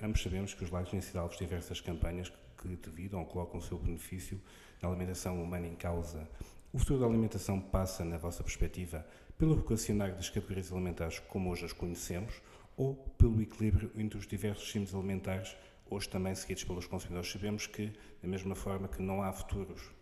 Ambos 0.00 0.22
sabemos 0.22 0.54
que 0.54 0.62
os 0.62 0.70
lagos 0.70 0.92
têm 0.92 1.00
sido 1.00 1.18
alvos 1.18 1.36
de 1.36 1.44
diversas 1.44 1.80
campanhas 1.80 2.32
que 2.56 2.68
devidam 2.68 3.18
ou 3.18 3.26
colocam 3.26 3.58
o 3.58 3.62
seu 3.62 3.78
benefício 3.78 4.40
na 4.80 4.88
alimentação 4.88 5.42
humana 5.42 5.66
em 5.66 5.74
causa. 5.74 6.28
O 6.72 6.78
futuro 6.78 7.00
da 7.00 7.06
alimentação 7.06 7.60
passa, 7.60 8.04
na 8.04 8.16
vossa 8.16 8.44
perspectiva, 8.44 9.04
pelo 9.36 9.56
vocacionário 9.56 10.14
das 10.14 10.28
categorias 10.28 10.72
alimentares 10.72 11.18
como 11.18 11.50
hoje 11.50 11.64
as 11.64 11.72
conhecemos 11.72 12.40
ou 12.76 12.94
pelo 13.18 13.42
equilíbrio 13.42 13.90
entre 13.96 14.20
os 14.20 14.26
diversos 14.26 14.70
símbolos 14.70 14.94
alimentares, 14.94 15.56
hoje 15.90 16.08
também 16.08 16.32
seguidos 16.36 16.62
pelos 16.62 16.86
consumidores. 16.86 17.32
Sabemos 17.32 17.66
que, 17.66 17.92
da 18.22 18.28
mesma 18.28 18.54
forma 18.54 18.86
que 18.86 19.02
não 19.02 19.20
há 19.20 19.32
futuros 19.32 19.95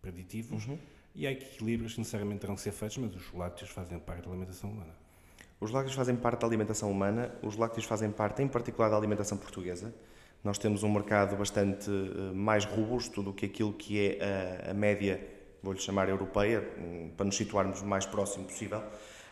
preditivos, 0.00 0.66
uhum. 0.66 0.78
e 1.14 1.26
há 1.26 1.32
equilíbrios 1.32 1.94
que 1.94 2.00
necessariamente 2.00 2.40
terão 2.40 2.54
que 2.54 2.60
ser 2.60 2.72
feitos, 2.72 2.98
mas 2.98 3.14
os 3.14 3.32
lácteos 3.32 3.70
fazem 3.70 3.98
parte 3.98 4.24
da 4.24 4.30
alimentação 4.30 4.70
humana. 4.70 4.94
Os 5.60 5.70
lácteos 5.70 5.94
fazem 5.94 6.16
parte 6.16 6.40
da 6.40 6.46
alimentação 6.46 6.90
humana, 6.90 7.34
os 7.42 7.56
lácteos 7.56 7.84
fazem 7.84 8.10
parte, 8.10 8.42
em 8.42 8.48
particular, 8.48 8.88
da 8.88 8.96
alimentação 8.96 9.36
portuguesa. 9.36 9.94
Nós 10.42 10.56
temos 10.56 10.82
um 10.82 10.90
mercado 10.90 11.36
bastante 11.36 11.90
uh, 11.90 12.34
mais 12.34 12.64
robusto 12.64 13.22
do 13.22 13.32
que 13.32 13.44
aquilo 13.44 13.74
que 13.74 14.00
é 14.00 14.64
a, 14.66 14.70
a 14.70 14.74
média, 14.74 15.20
vou-lhe 15.62 15.78
chamar 15.78 16.08
europeia, 16.08 16.66
um, 16.78 17.10
para 17.14 17.26
nos 17.26 17.36
situarmos 17.36 17.82
o 17.82 17.86
mais 17.86 18.06
próximo 18.06 18.46
possível. 18.46 18.82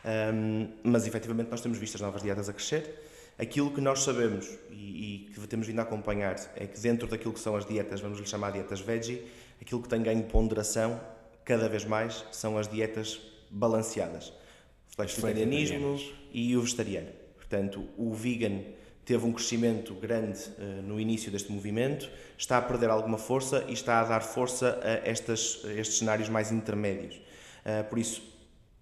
Um, 0.05 0.69
mas 0.85 1.07
efetivamente 1.07 1.51
nós 1.51 1.63
temos 1.63 1.79
visto 1.79 1.95
as 1.95 2.03
novas 2.03 2.23
dietas 2.23 2.49
a 2.49 2.53
crescer. 2.53 3.05
Aquilo 3.39 3.71
que 3.71 3.81
nós 3.81 4.03
sabemos 4.03 4.49
e, 4.71 4.75
e, 4.75 5.33
que 5.33 5.47
temos 5.47 5.67
vindo 5.67 5.79
a 5.79 5.83
acompanhar 5.83 6.37
é 6.57 6.67
que 6.67 6.79
dentro 6.79 7.07
daquilo 7.07 7.33
que 7.33 7.41
são 7.41 7.57
as 7.57 7.65
dietas, 7.65 8.01
vamos 8.01 8.19
lhe 8.19 8.27
chamar 8.27 8.51
dietas 8.51 8.81
veggie, 8.81 9.25
aquilo 9.61 9.83
que 9.83 9.89
tem 9.89 10.03
ganho 10.03 10.25
ponderação 10.25 11.01
cada 11.45 11.69
vez 11.69 11.85
mais 11.85 12.25
são 12.31 12.59
as 12.59 12.69
dietas 12.69 13.21
balanceadas. 13.51 14.33
O 14.99 15.03
vegetarianismo 15.03 15.99
e 16.33 16.57
o 16.57 16.61
vegetariano. 16.61 17.09
Portanto, 17.37 17.89
o 17.97 18.13
vegan 18.13 18.61
teve 19.05 19.25
um 19.25 19.33
crescimento 19.33 19.95
grande 19.95 20.39
uh, 20.59 20.83
no 20.83 21.01
início 21.01 21.33
deste 21.33 21.51
movimento, 21.51 22.11
está 22.37 22.59
a 22.59 22.63
perder 22.63 22.91
alguma 22.91 23.17
força 23.17 23.65
e 23.67 23.73
está 23.73 24.01
a 24.01 24.05
dar 24.05 24.21
força 24.21 24.79
a, 24.83 25.09
estas, 25.09 25.63
a 25.65 25.73
estes 25.73 25.99
cenários 25.99 26.29
mais 26.29 26.53
intermédios. 26.53 27.17
Uh, 27.17 27.89
por 27.89 27.99
isso, 27.99 28.23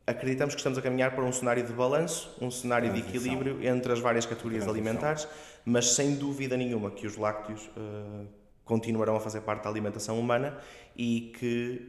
acreditamos 0.05 0.55
que 0.57 0.59
estamos 0.59 0.79
a 0.79 0.83
caminhar 0.83 1.15
para 1.15 1.25
um 1.25 1.31
cenário 1.31 1.65
de 1.65 1.73
balanço, 1.73 2.37
um 2.41 2.51
cenário 2.51 2.93
de 2.93 2.99
equilíbrio 2.99 3.65
entre 3.65 3.93
as 3.93 4.01
várias 4.01 4.27
categorias 4.27 4.67
alimentares, 4.67 5.29
mas 5.65 5.91
sem 5.91 6.17
dúvida 6.17 6.57
nenhuma 6.57 6.91
que 6.91 7.07
os 7.07 7.17
lácteos 7.17 7.63
uh, 7.77 8.27
continuarão 8.67 9.17
a 9.17 9.21
fazer 9.21 9.41
parte 9.41 9.65
da 9.65 9.71
alimentação 9.71 10.21
humana 10.21 10.59
e 10.95 11.33
que 11.39 11.89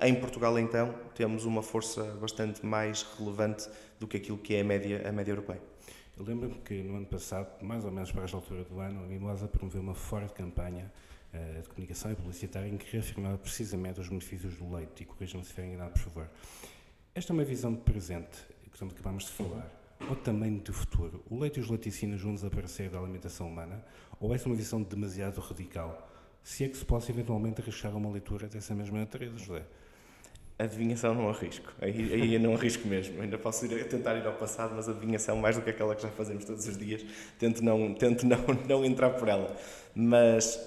em 0.00 0.14
Portugal 0.14 0.58
então 0.58 0.94
temos 1.14 1.44
uma 1.44 1.62
força 1.62 2.04
bastante 2.20 2.64
mais 2.64 3.02
relevante 3.18 3.68
do 4.00 4.06
que 4.06 4.16
aquilo 4.16 4.38
que 4.38 4.54
é 4.54 4.60
a 4.62 4.64
média, 4.64 5.06
a 5.06 5.12
média 5.12 5.32
europeia. 5.32 5.60
Eu 6.16 6.24
lembro-me 6.24 6.54
que 6.54 6.80
no 6.80 6.96
ano 6.96 7.06
passado, 7.06 7.60
mais 7.64 7.84
ou 7.84 7.90
menos 7.90 8.12
para 8.12 8.22
esta 8.22 8.36
altura 8.36 8.62
do 8.62 8.78
ano, 8.78 9.02
a 9.02 9.06
Mimosa 9.06 9.48
promoveu 9.48 9.82
uma 9.82 9.96
forte 9.96 10.32
campanha 10.32 10.92
uh, 11.32 11.60
de 11.60 11.68
comunicação 11.68 12.12
e 12.12 12.14
publicitária 12.14 12.68
em 12.68 12.76
que 12.76 12.88
reafirmava 12.92 13.36
precisamente 13.36 14.00
os 14.00 14.08
benefícios 14.08 14.56
do 14.56 14.72
leite. 14.72 15.02
E 15.02 15.06
corrijam-me 15.06 15.44
se 15.44 15.50
estiver 15.50 15.66
enganado, 15.66 15.90
por 15.90 16.02
favor. 16.02 16.30
Esta 17.16 17.32
é 17.32 17.34
uma 17.34 17.42
visão 17.42 17.72
de 17.72 17.80
presente, 17.80 18.38
que 18.70 18.84
acabamos 18.84 19.24
de 19.24 19.30
falar, 19.32 19.68
ou 20.08 20.14
também 20.14 20.56
de 20.58 20.70
futuro. 20.70 21.24
O 21.28 21.36
leite 21.36 21.58
e 21.58 21.60
os 21.60 21.68
laticínios 21.68 22.22
vão 22.22 22.32
desaparecer 22.32 22.90
da 22.90 23.00
alimentação 23.00 23.48
humana? 23.48 23.84
Ou 24.20 24.32
é 24.32 24.38
uma 24.46 24.54
visão 24.54 24.80
demasiado 24.80 25.40
radical? 25.40 26.13
Se 26.44 26.62
é 26.62 26.68
que 26.68 26.76
se 26.76 26.84
possa 26.84 27.10
eventualmente 27.10 27.62
arriscar 27.62 27.96
uma 27.96 28.10
leitura 28.10 28.46
dessa 28.46 28.74
mesma 28.74 28.98
natureza, 28.98 29.38
José? 29.38 29.62
Adivinhação 30.58 31.14
não 31.14 31.30
arrisco. 31.30 31.72
Aí, 31.80 32.12
aí 32.12 32.34
eu 32.34 32.38
não 32.38 32.54
arrisco 32.54 32.86
mesmo. 32.86 33.20
Ainda 33.22 33.38
posso 33.38 33.64
ir, 33.64 33.88
tentar 33.88 34.14
ir 34.14 34.26
ao 34.26 34.34
passado, 34.34 34.74
mas 34.76 34.86
adivinhação, 34.86 35.36
mais 35.38 35.56
do 35.56 35.62
que 35.62 35.70
aquela 35.70 35.96
que 35.96 36.02
já 36.02 36.10
fazemos 36.10 36.44
todos 36.44 36.68
os 36.68 36.76
dias, 36.76 37.02
tento 37.38 37.64
não, 37.64 37.94
tento 37.94 38.26
não, 38.26 38.38
não 38.68 38.84
entrar 38.84 39.10
por 39.10 39.26
ela. 39.26 39.56
Mas 39.94 40.60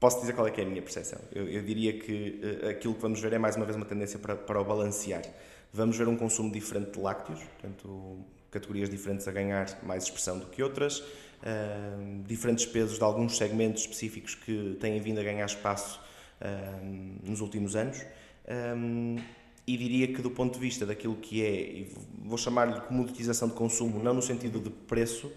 posso 0.00 0.20
dizer 0.20 0.32
qual 0.32 0.48
é 0.48 0.50
que 0.50 0.62
é 0.62 0.64
a 0.64 0.66
minha 0.66 0.80
percepção. 0.80 1.20
Eu, 1.30 1.46
eu 1.46 1.62
diria 1.62 1.92
que 1.92 2.40
uh, 2.42 2.70
aquilo 2.70 2.94
que 2.94 3.02
vamos 3.02 3.20
ver 3.20 3.34
é 3.34 3.38
mais 3.38 3.56
uma 3.56 3.66
vez 3.66 3.76
uma 3.76 3.86
tendência 3.86 4.18
para, 4.18 4.34
para 4.34 4.58
o 4.58 4.64
balancear. 4.64 5.22
Vamos 5.70 5.98
ver 5.98 6.08
um 6.08 6.16
consumo 6.16 6.50
diferente 6.50 6.92
de 6.92 6.98
lácteos, 6.98 7.40
portanto, 7.40 8.24
categorias 8.50 8.88
diferentes 8.88 9.28
a 9.28 9.32
ganhar 9.32 9.66
mais 9.84 10.04
expressão 10.04 10.38
do 10.38 10.46
que 10.46 10.62
outras, 10.62 11.04
uh, 11.42 12.22
diferentes 12.26 12.66
pesos 12.66 12.98
de 12.98 13.04
alguns 13.04 13.36
segmentos 13.36 13.82
específicos 13.82 14.34
que 14.34 14.76
têm 14.80 15.00
vindo 15.00 15.20
a 15.20 15.22
ganhar 15.22 15.46
espaço 15.46 16.00
uh, 16.40 17.28
nos 17.28 17.40
últimos 17.40 17.76
anos. 17.76 18.04
Um, 18.76 19.16
e 19.66 19.76
diria 19.76 20.08
que 20.08 20.20
do 20.20 20.30
ponto 20.30 20.54
de 20.54 20.58
vista 20.58 20.84
daquilo 20.84 21.14
que 21.16 21.44
é, 21.44 21.84
vou 22.24 22.36
chamar-lhe 22.36 22.80
comoditização 22.80 23.48
de 23.48 23.54
consumo, 23.54 24.02
não 24.02 24.14
no 24.14 24.22
sentido 24.22 24.58
de 24.58 24.70
preço, 24.70 25.30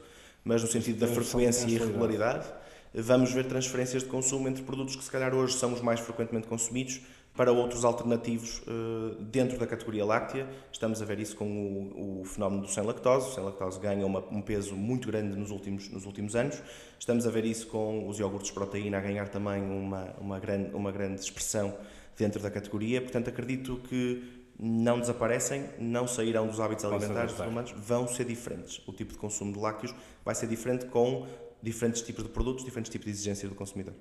mas 0.43 0.61
no 0.63 0.67
sentido 0.67 0.99
da 0.99 1.07
frequência 1.07 1.67
e 1.67 1.77
regularidade, 1.77 2.47
vamos 2.93 3.31
ver 3.31 3.45
transferências 3.45 4.01
de 4.01 4.09
consumo 4.09 4.47
entre 4.47 4.63
produtos 4.63 4.95
que 4.95 5.03
se 5.03 5.11
calhar 5.11 5.35
hoje 5.35 5.55
são 5.55 5.73
os 5.73 5.81
mais 5.81 5.99
frequentemente 5.99 6.47
consumidos 6.47 7.01
para 7.35 7.51
outros 7.51 7.83
alternativos 7.83 8.61
uh, 8.67 9.15
dentro 9.23 9.57
da 9.57 9.65
categoria 9.65 10.05
láctea. 10.05 10.47
Estamos 10.71 11.01
a 11.01 11.05
ver 11.05 11.19
isso 11.19 11.35
com 11.35 11.45
o, 11.45 12.21
o 12.21 12.25
fenómeno 12.25 12.61
do 12.61 12.67
sem 12.67 12.83
lactose. 12.83 13.29
O 13.29 13.33
sem 13.33 13.43
lactose 13.43 13.79
ganha 13.79 14.05
uma, 14.05 14.19
um 14.31 14.41
peso 14.41 14.75
muito 14.75 15.07
grande 15.07 15.35
nos 15.35 15.49
últimos, 15.49 15.89
nos 15.89 16.05
últimos 16.05 16.35
anos. 16.35 16.61
Estamos 16.99 17.25
a 17.25 17.31
ver 17.31 17.43
isso 17.45 17.67
com 17.67 18.07
os 18.07 18.19
iogurtes 18.19 18.49
de 18.49 18.53
proteína 18.53 18.99
a 18.99 19.01
ganhar 19.01 19.29
também 19.29 19.63
uma, 19.63 20.13
uma, 20.19 20.39
grande, 20.39 20.75
uma 20.75 20.91
grande 20.91 21.21
expressão 21.21 21.75
dentro 22.15 22.39
da 22.39 22.51
categoria. 22.51 23.01
Portanto, 23.01 23.29
acredito 23.29 23.81
que 23.89 24.43
não 24.59 24.99
desaparecem, 24.99 25.67
não 25.79 26.07
sairão 26.07 26.45
dos 26.45 26.59
hábitos 26.59 26.85
alimentares 26.85 27.33
dos 27.33 27.47
humanos, 27.47 27.73
vão 27.75 28.07
ser 28.07 28.25
diferentes. 28.25 28.79
O 28.87 28.93
tipo 28.93 29.11
de 29.11 29.17
consumo 29.17 29.51
de 29.51 29.59
lácteos 29.59 29.93
vai 30.23 30.35
ser 30.35 30.47
diferente 30.47 30.85
com 30.85 31.27
diferentes 31.63 32.01
tipos 32.01 32.23
de 32.23 32.29
produtos, 32.29 32.63
diferentes 32.63 32.91
tipos 32.91 33.05
de 33.05 33.11
exigências 33.11 33.49
do 33.49 33.55
consumidor. 33.55 33.93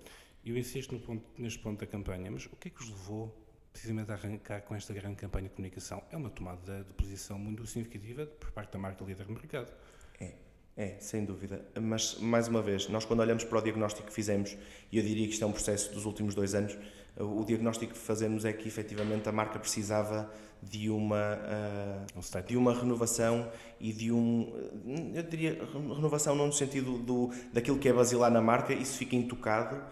Eu 0.44 0.56
insisto 0.56 0.98
ponto, 0.98 1.24
neste 1.38 1.60
ponto 1.60 1.78
da 1.78 1.86
campanha, 1.86 2.30
mas 2.30 2.46
o 2.46 2.56
que 2.56 2.68
é 2.68 2.70
que 2.70 2.82
os 2.82 2.88
levou 2.88 3.32
precisamente 3.72 4.10
a 4.10 4.14
arrancar 4.14 4.60
com 4.62 4.74
esta 4.74 4.92
grande 4.92 5.16
campanha 5.16 5.48
de 5.48 5.54
comunicação? 5.54 6.02
É 6.10 6.16
uma 6.16 6.30
tomada 6.30 6.82
de 6.82 6.92
posição 6.94 7.38
muito 7.38 7.64
significativa 7.64 8.26
por 8.26 8.50
parte 8.50 8.72
da 8.72 8.78
marca 8.78 9.04
líder 9.04 9.24
do 9.24 9.32
mercado. 9.32 9.72
É, 10.18 10.34
é, 10.76 10.96
sem 10.98 11.24
dúvida. 11.24 11.64
Mas, 11.80 12.18
mais 12.18 12.48
uma 12.48 12.60
vez, 12.60 12.88
nós 12.88 13.04
quando 13.04 13.20
olhamos 13.20 13.44
para 13.44 13.58
o 13.58 13.62
diagnóstico 13.62 14.08
que 14.08 14.12
fizemos, 14.12 14.56
e 14.90 14.98
eu 14.98 15.04
diria 15.04 15.26
que 15.28 15.32
isto 15.32 15.44
é 15.44 15.46
um 15.46 15.52
processo 15.52 15.92
dos 15.92 16.06
últimos 16.06 16.34
dois 16.34 16.56
anos, 16.56 16.76
o 17.16 17.44
diagnóstico 17.44 17.92
que 17.92 17.98
fazemos 17.98 18.44
é 18.44 18.52
que 18.52 18.66
efetivamente 18.66 19.28
a 19.28 19.32
marca 19.32 19.58
precisava 19.58 20.32
de 20.62 20.88
uma 20.88 21.38
uh, 22.16 22.42
de 22.46 22.56
uma 22.56 22.72
renovação 22.72 23.50
e 23.80 23.92
de 23.92 24.10
um 24.10 24.50
eu 25.12 25.22
diria 25.24 25.58
renovação 25.94 26.34
não 26.34 26.46
no 26.46 26.52
sentido 26.52 26.98
do 26.98 27.30
daquilo 27.52 27.78
que 27.78 27.88
é 27.88 27.92
basilar 27.92 28.30
na 28.30 28.40
marca 28.40 28.72
isso 28.72 28.96
fica 28.96 29.16
intocado 29.16 29.82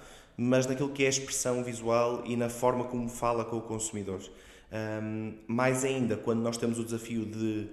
mas 0.43 0.67
naquilo 0.67 0.91
que 0.91 1.03
é 1.03 1.07
a 1.07 1.11
expressão 1.11 1.63
visual 1.63 2.23
e 2.25 2.37
na 2.37 2.49
forma 2.49 2.85
como 2.85 3.09
fala 3.09 3.45
com 3.45 3.57
o 3.57 3.61
consumidor 3.61 4.21
um, 5.03 5.35
mais 5.47 5.85
ainda 5.85 6.17
quando 6.17 6.41
nós 6.41 6.57
temos 6.57 6.79
o 6.79 6.85
desafio 6.85 7.27
de 7.27 7.69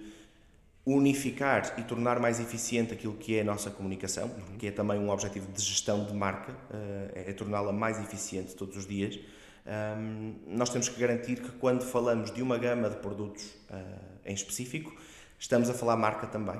unificar 0.85 1.75
e 1.77 1.83
tornar 1.83 2.19
mais 2.19 2.39
eficiente 2.39 2.93
aquilo 2.93 3.13
que 3.13 3.35
é 3.35 3.41
a 3.41 3.43
nossa 3.43 3.69
comunicação, 3.69 4.27
uhum. 4.27 4.57
que 4.57 4.67
é 4.67 4.71
também 4.71 4.97
um 4.97 5.09
objetivo 5.09 5.51
de 5.51 5.61
gestão 5.61 6.05
de 6.05 6.13
marca, 6.13 6.53
uh, 6.53 7.11
é 7.13 7.33
torná-la 7.33 7.73
mais 7.73 7.99
eficiente 7.99 8.55
todos 8.55 8.77
os 8.77 8.87
dias 8.87 9.19
um, 9.67 10.35
nós 10.47 10.69
temos 10.69 10.87
que 10.87 10.99
garantir 10.99 11.41
que 11.41 11.51
quando 11.51 11.83
falamos 11.83 12.31
de 12.31 12.41
uma 12.41 12.57
gama 12.57 12.89
de 12.89 12.95
produtos 12.97 13.43
uh, 13.69 14.19
em 14.25 14.33
específico, 14.33 14.95
estamos 15.37 15.69
a 15.69 15.73
falar 15.73 15.97
marca 15.97 16.25
também. 16.25 16.59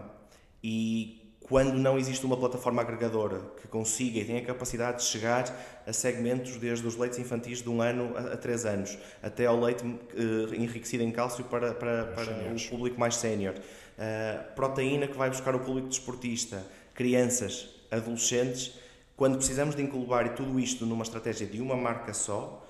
E 0.61 1.26
quando 1.47 1.75
não 1.75 1.97
existe 1.97 2.25
uma 2.25 2.35
plataforma 2.35 2.81
agregadora 2.81 3.39
que 3.61 3.67
consiga 3.67 4.19
e 4.19 4.25
tenha 4.25 4.39
a 4.39 4.45
capacidade 4.45 4.97
de 4.97 5.05
chegar 5.05 5.45
a 5.85 5.93
segmentos 5.93 6.57
desde 6.57 6.85
os 6.85 6.97
leites 6.97 7.17
infantis 7.19 7.61
de 7.61 7.69
um 7.69 7.81
ano 7.81 8.11
a, 8.17 8.33
a 8.33 8.37
três 8.37 8.65
anos, 8.65 8.97
até 9.23 9.45
ao 9.45 9.59
leite 9.59 9.83
uh, 9.85 10.53
enriquecido 10.53 11.03
em 11.03 11.11
cálcio 11.11 11.45
para, 11.45 11.73
para, 11.73 12.05
para 12.05 12.53
o 12.53 12.69
público 12.69 12.99
mais 12.99 13.15
sénior, 13.15 13.53
uh, 13.55 14.53
proteína 14.55 15.07
que 15.07 15.17
vai 15.17 15.29
buscar 15.29 15.55
o 15.55 15.59
público 15.59 15.87
desportista, 15.87 16.65
crianças, 16.93 17.69
adolescentes, 17.89 18.73
quando 19.15 19.37
precisamos 19.37 19.73
de 19.73 19.81
englobar 19.81 20.35
tudo 20.35 20.59
isto 20.59 20.85
numa 20.85 21.03
estratégia 21.03 21.47
de 21.47 21.61
uma 21.61 21.77
marca 21.77 22.13
só, 22.13 22.66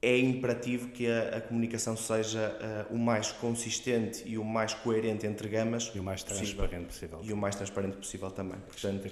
é 0.00 0.16
imperativo 0.16 0.88
que 0.88 1.08
a, 1.08 1.38
a 1.38 1.40
comunicação 1.40 1.96
seja 1.96 2.86
uh, 2.90 2.94
o 2.94 2.98
mais 2.98 3.32
consistente 3.32 4.22
e 4.26 4.38
o 4.38 4.44
mais 4.44 4.72
coerente 4.74 5.26
entre 5.26 5.48
gamas 5.48 5.90
e 5.94 5.98
o 5.98 6.02
mais 6.02 6.22
transparente 6.22 6.86
possível. 6.86 7.20
E 7.22 7.32
o 7.32 7.36
mais 7.36 7.56
transparente 7.56 7.96
possível 7.96 8.30
também. 8.30 8.58
Portanto, 8.60 9.08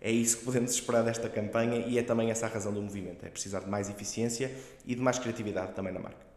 é 0.00 0.10
isso 0.10 0.38
que 0.38 0.44
podemos 0.44 0.72
esperar 0.72 1.02
desta 1.02 1.28
campanha 1.28 1.84
e 1.86 1.98
é 1.98 2.02
também 2.02 2.30
essa 2.30 2.46
a 2.46 2.48
razão 2.48 2.72
do 2.72 2.80
movimento. 2.80 3.26
É 3.26 3.28
precisar 3.28 3.60
de 3.60 3.68
mais 3.68 3.90
eficiência 3.90 4.54
e 4.86 4.94
de 4.94 5.00
mais 5.00 5.18
criatividade 5.18 5.74
também 5.74 5.92
na 5.92 6.00
marca. 6.00 6.30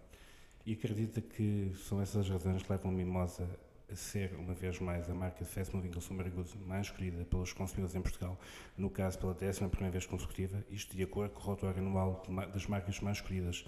E 0.66 0.74
acredita 0.74 1.22
que 1.22 1.72
são 1.88 2.02
essas 2.02 2.28
razões 2.28 2.64
que 2.64 2.72
levam 2.72 2.90
a 2.90 2.94
Mimosa 2.94 3.48
ser, 3.96 4.34
uma 4.36 4.54
vez 4.54 4.80
mais, 4.80 5.10
a 5.10 5.14
marca 5.14 5.44
de 5.44 5.50
Fast 5.50 5.76
Moving 5.76 5.92
Consumer 5.92 6.30
Goods 6.32 6.56
mais 6.66 6.88
escolhida 6.88 7.24
pelos 7.26 7.54
consumidores 7.54 7.96
em 7.96 8.02
Portugal, 8.02 8.40
no 8.78 8.90
caso 8.90 9.18
pela 9.20 9.34
11 9.34 9.90
vez 9.92 10.06
consecutiva, 10.06 10.64
isto 10.70 10.96
de 10.96 11.04
acordo 11.04 11.34
com 11.34 11.42
o 11.42 11.44
relatório 11.44 11.80
anual 11.80 12.24
das 12.52 12.68
marcas 12.68 13.00
mais 13.00 13.18
escolhidas, 13.18 13.66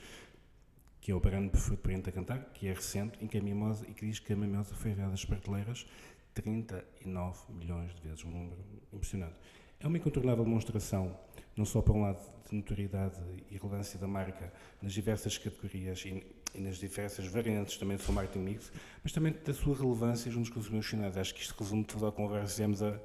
que 1.02 1.12
é 1.12 1.16
o 1.16 1.20
Brand 1.20 1.56
Footprint 1.56 2.10
a 2.10 2.12
Cantar, 2.12 2.46
que 2.54 2.68
é 2.68 2.74
recente, 2.74 3.24
em 3.24 3.28
que 3.28 3.38
a 3.38 3.42
Mimosa, 3.42 3.86
e 3.88 3.94
que 3.94 4.06
diz 4.06 4.20
que 4.20 4.34
a 4.34 4.36
Mimosa 4.36 4.74
foi 4.74 4.92
enviada 4.92 5.14
às 5.14 5.24
prateleiras 5.24 5.86
39 6.34 7.54
milhões 7.54 7.94
de 7.96 8.02
vezes, 8.02 8.24
um 8.26 8.30
número 8.30 8.58
impressionante. 8.92 9.36
É 9.80 9.88
uma 9.88 9.98
incontornável 9.98 10.44
demonstração, 10.44 11.18
não 11.56 11.66
só 11.66 11.82
por 11.82 11.96
um 11.96 12.02
lado 12.02 12.20
de 12.50 12.56
notoriedade 12.56 13.22
e 13.50 13.58
relevância 13.58 14.00
da 14.00 14.08
marca 14.08 14.52
nas 14.82 14.94
diversas 14.94 15.38
categorias 15.38 16.04
e, 16.06 16.26
e 16.56 16.62
nas 16.62 16.78
diversas 16.78 17.26
variantes 17.28 17.78
também 17.78 17.98
do 17.98 18.04
seu 18.04 18.14
marketing 18.14 18.40
mix, 18.40 18.72
mas 19.04 19.12
também 19.12 19.34
da 19.44 19.54
sua 19.54 19.76
relevância 19.76 20.32
junto 20.32 20.52
com 20.52 20.60
os 20.60 20.66
consumidores 20.66 20.90
finais. 20.90 21.18
Acho 21.18 21.34
que 21.34 21.42
isto 21.42 21.56
resume 21.58 21.84
toda 21.84 22.10
a 22.10 22.12
conversa 22.12 22.46
que 22.46 22.50
estivemos 22.50 22.82
a, 22.82 23.00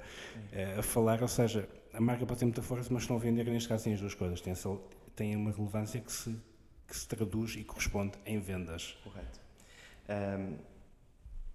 a, 0.79 0.83
falar, 0.83 1.21
ou 1.21 1.27
seja, 1.27 1.67
a 1.93 2.01
marca 2.01 2.25
pode 2.25 2.39
ter 2.39 2.45
muita 2.45 2.61
força, 2.61 2.89
mas 2.93 3.03
se 3.03 3.09
não 3.09 3.19
vender, 3.19 3.45
neste 3.45 3.69
caso 3.69 3.83
tem 3.83 3.93
as 3.93 3.99
duas 3.99 4.13
coisas. 4.13 4.41
Tem, 4.41 4.53
tem 5.15 5.35
uma 5.35 5.51
relevância 5.51 5.99
que 5.99 6.11
se, 6.11 6.35
que 6.87 6.95
se 6.95 7.07
traduz 7.07 7.55
e 7.55 7.63
corresponde 7.63 8.13
em 8.25 8.39
vendas. 8.39 8.97
Correto. 9.03 9.39
Um, 10.09 10.70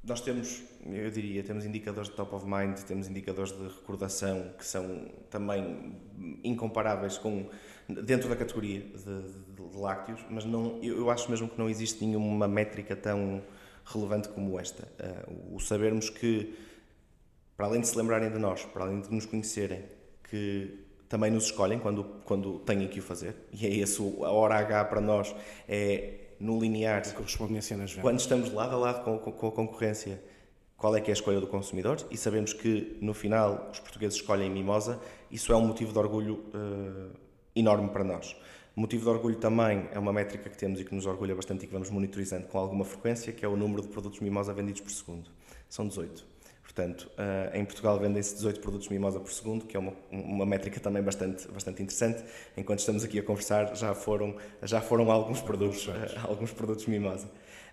nós 0.07 0.21
temos, 0.21 0.63
eu 0.85 1.11
diria, 1.11 1.43
temos 1.43 1.65
indicadores 1.65 2.09
de 2.09 2.15
top 2.15 2.35
of 2.37 2.47
mind, 2.47 2.79
temos 2.81 3.09
indicadores 3.09 3.51
de 3.51 3.65
recordação 3.65 4.53
que 4.57 4.65
são 4.65 5.09
também 5.29 5.97
incomparáveis 6.45 7.19
com 7.19 7.49
dentro 7.89 8.29
da 8.29 8.37
categoria 8.37 8.81
de, 8.81 9.23
de, 9.23 9.69
de 9.71 9.77
lácteos, 9.77 10.25
mas 10.31 10.45
não, 10.45 10.79
eu 10.83 11.11
acho 11.11 11.29
mesmo 11.29 11.49
que 11.49 11.59
não 11.59 11.69
existe 11.69 12.05
nenhuma 12.05 12.47
métrica 12.47 12.95
tão 12.95 13.43
relevante 13.85 14.29
como 14.29 14.59
esta. 14.59 14.85
Uh, 14.85 15.57
o 15.57 15.61
sabermos 15.61 16.09
que, 16.09 16.57
para 17.57 17.67
além 17.67 17.81
de 17.81 17.89
se 17.89 17.97
lembrarem 17.99 18.31
de 18.31 18.39
nós, 18.39 18.65
para 18.65 18.85
além 18.85 19.01
de 19.01 19.13
nos 19.13 19.27
conhecerem, 19.27 19.85
que 20.31 20.85
também 21.09 21.31
nos 21.31 21.45
escolhem 21.45 21.79
quando, 21.79 22.05
quando 22.25 22.61
têm 22.61 22.87
que 22.89 23.01
o 23.01 23.03
fazer, 23.03 23.35
e 23.53 23.67
é 23.67 23.71
isso, 23.71 24.25
a 24.25 24.31
hora 24.31 24.57
H 24.57 24.85
para 24.85 25.01
nós 25.01 25.35
é 25.69 26.26
no 26.39 26.59
linear. 26.61 27.03
Correspondência 27.15 27.77
nas 27.77 27.91
vendas. 27.91 28.03
Quando 28.03 28.21
estamos 28.21 28.53
lado 28.53 28.75
a 28.75 28.79
lado 28.79 29.05
com, 29.05 29.19
com, 29.19 29.33
com 29.33 29.49
a 29.49 29.53
concorrência, 29.53 30.23
qual 30.77 30.95
é 30.95 31.01
que 31.01 31.11
é 31.11 31.13
a 31.13 31.15
escolha 31.15 31.41
do 31.41 31.47
consumidor 31.47 31.97
e 32.11 32.17
sabemos 32.17 32.53
que 32.53 32.99
no 33.01 33.15
final 33.15 33.71
os 33.73 33.81
portugueses 33.81 34.17
escolhem 34.17 34.51
Mimosa, 34.51 35.01
isso 35.31 35.53
é 35.53 35.57
um 35.57 35.67
motivo 35.67 35.93
de 35.93 35.99
orgulho 35.99 36.45
uh, 36.55 37.17
enorme 37.55 37.89
para 37.89 38.05
nós. 38.05 38.37
Motivo 38.75 39.05
de 39.05 39.09
orgulho 39.09 39.37
também 39.37 39.89
é 39.91 39.99
uma 39.99 40.13
métrica 40.13 40.51
que 40.51 40.59
temos 40.59 40.79
e 40.79 40.85
que 40.85 40.95
nos 40.95 41.07
orgulha 41.07 41.35
bastante 41.35 41.65
e 41.65 41.67
que 41.67 41.73
vamos 41.73 41.89
monitorizando 41.89 42.47
com 42.47 42.59
alguma 42.59 42.85
frequência, 42.85 43.33
que 43.33 43.43
é 43.43 43.49
o 43.49 43.57
número 43.57 43.81
de 43.81 43.89
produtos 43.89 44.21
Mimosa 44.21 44.53
vendidos 44.53 44.83
por 44.83 44.91
segundo. 44.91 45.31
São 45.67 45.89
18. 45.89 46.36
Portanto, 46.77 47.11
uh, 47.17 47.57
em 47.57 47.65
Portugal 47.65 47.99
vendem-se 47.99 48.35
18 48.35 48.61
produtos 48.61 48.89
Mimosa 48.91 49.19
por 49.19 49.33
segundo, 49.33 49.65
que 49.65 49.79
é 49.79 49.81
uma, 49.81 49.95
uma 50.13 50.45
métrica 50.45 50.79
também 50.79 51.03
bastante, 51.03 51.49
bastante 51.49 51.83
interessante. 51.83 52.23
Enquanto 52.55 52.81
estamos 52.81 53.03
aqui 53.03 53.19
a 53.19 53.23
conversar, 53.23 53.75
já 53.75 53.95
foram, 53.95 54.37
já 54.63 54.83
foram 54.83 55.11
alguns 55.11 55.41
produtos, 55.41 55.89
uh, 55.89 55.93
alguns 56.29 56.53
produtos 56.53 56.85
Mimosa. 56.85 57.31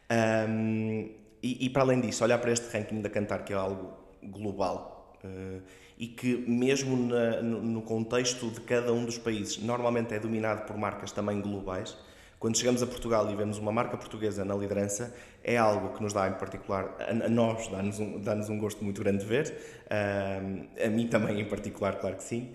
Um, 0.10 1.10
e, 1.42 1.66
e, 1.66 1.70
para 1.70 1.82
além 1.82 2.00
disso, 2.00 2.24
olhar 2.24 2.38
para 2.38 2.54
este 2.54 2.66
ranking 2.72 3.02
da 3.02 3.10
Cantar, 3.10 3.44
que 3.44 3.52
é 3.52 3.58
algo 3.58 3.92
global, 4.24 5.14
uh, 5.22 5.62
e 5.98 6.08
que 6.08 6.38
mesmo 6.50 6.96
na, 6.96 7.42
no, 7.42 7.62
no 7.62 7.82
contexto 7.82 8.50
de 8.52 8.62
cada 8.62 8.94
um 8.94 9.04
dos 9.04 9.18
países, 9.18 9.58
normalmente 9.58 10.14
é 10.14 10.20
dominado 10.20 10.66
por 10.66 10.78
marcas 10.78 11.12
também 11.12 11.42
globais, 11.42 11.98
quando 12.44 12.58
chegamos 12.58 12.84
a 12.84 12.86
Portugal 12.86 13.32
e 13.32 13.36
vemos 13.38 13.58
uma 13.58 13.72
marca 13.72 13.96
portuguesa 13.96 14.44
na 14.44 14.54
liderança, 14.54 15.16
é 15.42 15.56
algo 15.56 15.96
que 15.96 16.04
nos 16.04 16.12
dá 16.12 16.28
em 16.28 16.34
particular, 16.34 16.94
a, 17.00 17.30
nós 17.30 17.70
dá-nos 17.70 18.02
um, 18.02 18.20
dá 18.20 18.34
um 18.34 18.60
gosto 18.60 18.84
muito 18.84 19.02
grande 19.02 19.20
de 19.20 19.26
ver, 19.26 19.56
a 19.90 20.90
mim 20.90 21.08
também 21.08 21.40
em 21.40 21.46
particular, 21.46 22.02
claro 22.02 22.18
que 22.18 22.24
sim, 22.24 22.52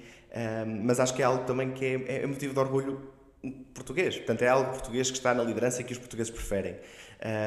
mas 0.84 1.00
acho 1.00 1.14
que 1.14 1.22
é 1.22 1.24
algo 1.24 1.44
também 1.44 1.70
que 1.70 1.86
é, 1.86 2.22
é 2.22 2.26
motivo 2.26 2.52
de 2.52 2.60
orgulho 2.60 3.00
português. 3.72 4.16
Portanto, 4.16 4.42
é 4.42 4.48
algo 4.48 4.72
português 4.72 5.10
que 5.10 5.16
está 5.16 5.32
na 5.32 5.42
liderança 5.42 5.80
e 5.80 5.84
que 5.84 5.92
os 5.92 5.98
portugueses 5.98 6.30
preferem. 6.30 6.76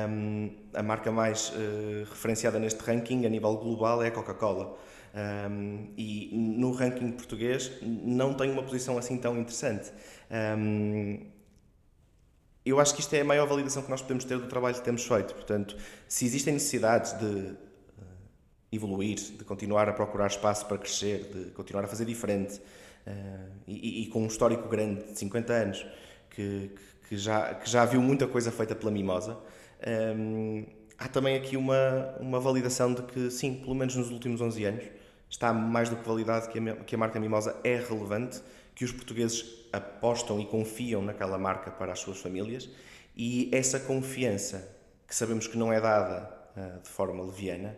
Um, 0.10 0.49
a 0.73 0.82
marca 0.82 1.12
mais 1.12 1.49
uh, 1.49 2.10
referenciada 2.10 2.58
neste 2.58 2.82
ranking 2.82 3.23
a 3.23 3.30
nível 3.30 3.56
global 3.58 4.01
é 4.01 4.08
a 4.08 4.12
Coca-Cola. 4.12 4.75
Um, 5.13 5.89
e 5.97 6.30
no 6.34 6.71
ranking 6.71 7.12
português 7.12 7.71
não 7.82 8.34
tem 8.34 8.49
uma 8.49 8.63
posição 8.63 8.97
assim 8.97 9.17
tão 9.17 9.38
interessante. 9.38 9.91
Um, 10.32 11.19
eu 12.65 12.80
acho 12.80 12.93
que 12.93 13.02
isto 13.02 13.13
é 13.13 13.21
a 13.21 13.26
maior 13.26 13.47
validação 13.47 13.82
que 13.82 13.89
nós 13.89 14.02
podemos 14.02 14.24
ter 14.24 14.38
do 14.38 14.47
trabalho 14.47 14.76
que 14.76 14.82
temos 14.82 15.06
feito. 15.06 15.34
Portanto, 15.34 15.76
se 16.08 16.26
existem 16.26 16.54
necessidades 16.54 17.13
de 17.13 17.26
uh, 17.26 17.58
evoluir, 18.71 19.17
de 19.17 19.43
continuar 19.43 19.89
a 19.89 19.93
procurar 19.93 20.28
espaço 20.28 20.65
para 20.67 20.78
crescer, 20.78 21.32
de 21.34 21.52
continuar 21.52 21.84
a 21.86 21.88
fazer 21.88 22.06
diferente, 22.06 22.62
uh, 23.08 23.52
e, 23.67 24.04
e, 24.04 24.08
com 24.08 24.24
um 24.24 24.28
histórico 24.28 24.69
grande 24.69 25.04
de 25.12 25.17
50 25.17 25.54
anos, 25.54 25.86
que, 26.30 26.71
que, 27.10 27.17
já, 27.17 27.56
que 27.56 27.69
já 27.69 27.84
viu 27.84 28.02
muita 28.02 28.28
coisa 28.28 28.52
feita 28.52 28.76
pela 28.76 28.91
Mimosa, 28.91 29.38
um, 30.15 30.60
ehm, 30.60 30.65
há 31.00 31.08
também 31.08 31.36
aqui 31.36 31.58
uma, 31.58 32.15
uma 32.19 32.39
validação 32.39 32.93
de 32.93 33.02
que, 33.02 33.32
sim, 33.32 33.56
pelo 33.56 33.74
menos 33.74 33.95
nos 33.95 34.12
últimos 34.12 34.39
11 34.39 34.65
anos, 34.65 34.84
está 35.28 35.52
mais 35.52 35.89
do 35.89 35.95
que 35.95 36.08
validado 36.08 36.47
que 36.50 36.60
a, 36.60 36.76
que 36.76 36.93
a 36.93 36.97
marca 36.97 37.19
Mimosa 37.19 37.56
é 37.63 37.76
relevante, 37.78 38.39
que 38.76 38.86
os 38.86 38.91
portugueses 38.91 39.61
apostam 39.72 40.40
e 40.40 40.46
confiam 40.46 41.02
naquela 41.02 41.38
marca 41.38 41.72
para 41.72 41.92
as 41.94 42.00
suas 42.00 42.20
famílias 42.20 42.70
e 43.16 43.50
essa 43.54 43.80
confiança, 43.80 44.78
que 45.08 45.16
sabemos 45.16 45.48
que 45.48 45.58
não 45.58 45.72
é 45.72 45.80
dada 45.80 46.32
uh, 46.56 46.82
de 46.82 46.90
forma 46.90 47.24
leviana, 47.24 47.78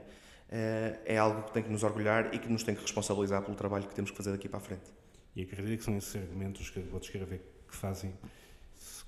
uh, 0.49 0.99
é 1.05 1.17
algo 1.17 1.43
que 1.43 1.53
tem 1.53 1.63
que 1.63 1.69
nos 1.69 1.83
orgulhar 1.83 2.33
e 2.33 2.39
que 2.39 2.47
nos 2.47 2.63
tem 2.63 2.75
que 2.75 2.81
responsabilizar 2.81 3.41
pelo 3.41 3.55
trabalho 3.55 3.87
que 3.87 3.95
temos 3.95 4.11
que 4.11 4.17
fazer 4.17 4.31
daqui 4.31 4.47
para 4.47 4.59
a 4.59 4.61
frente. 4.61 4.91
E 5.35 5.41
acredito 5.41 5.79
que 5.79 5.85
são 5.85 5.97
esses 5.97 6.15
argumentos 6.15 6.69
que 6.69 6.79
vou 6.79 6.99
descrever 6.99 7.41
que 7.67 7.75
fazem, 7.75 8.13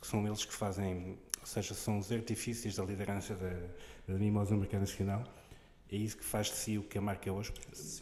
que 0.01 0.07
são 0.07 0.25
eles 0.25 0.43
que 0.43 0.53
fazem, 0.53 1.19
ou 1.39 1.45
seja, 1.45 1.75
são 1.75 1.99
os 1.99 2.11
artifícios 2.11 2.75
da 2.75 2.83
liderança 2.83 3.35
da, 3.35 3.51
da 4.07 4.19
Mimosa 4.19 4.55
mercado 4.57 4.81
nacional. 4.81 5.23
É 5.91 5.95
isso 5.95 6.17
que 6.17 6.25
faz 6.25 6.47
de 6.47 6.55
si 6.55 6.77
o 6.77 6.83
que 6.83 6.97
a 6.97 7.01
marca 7.01 7.29
é 7.29 7.31
hoje. 7.31 7.53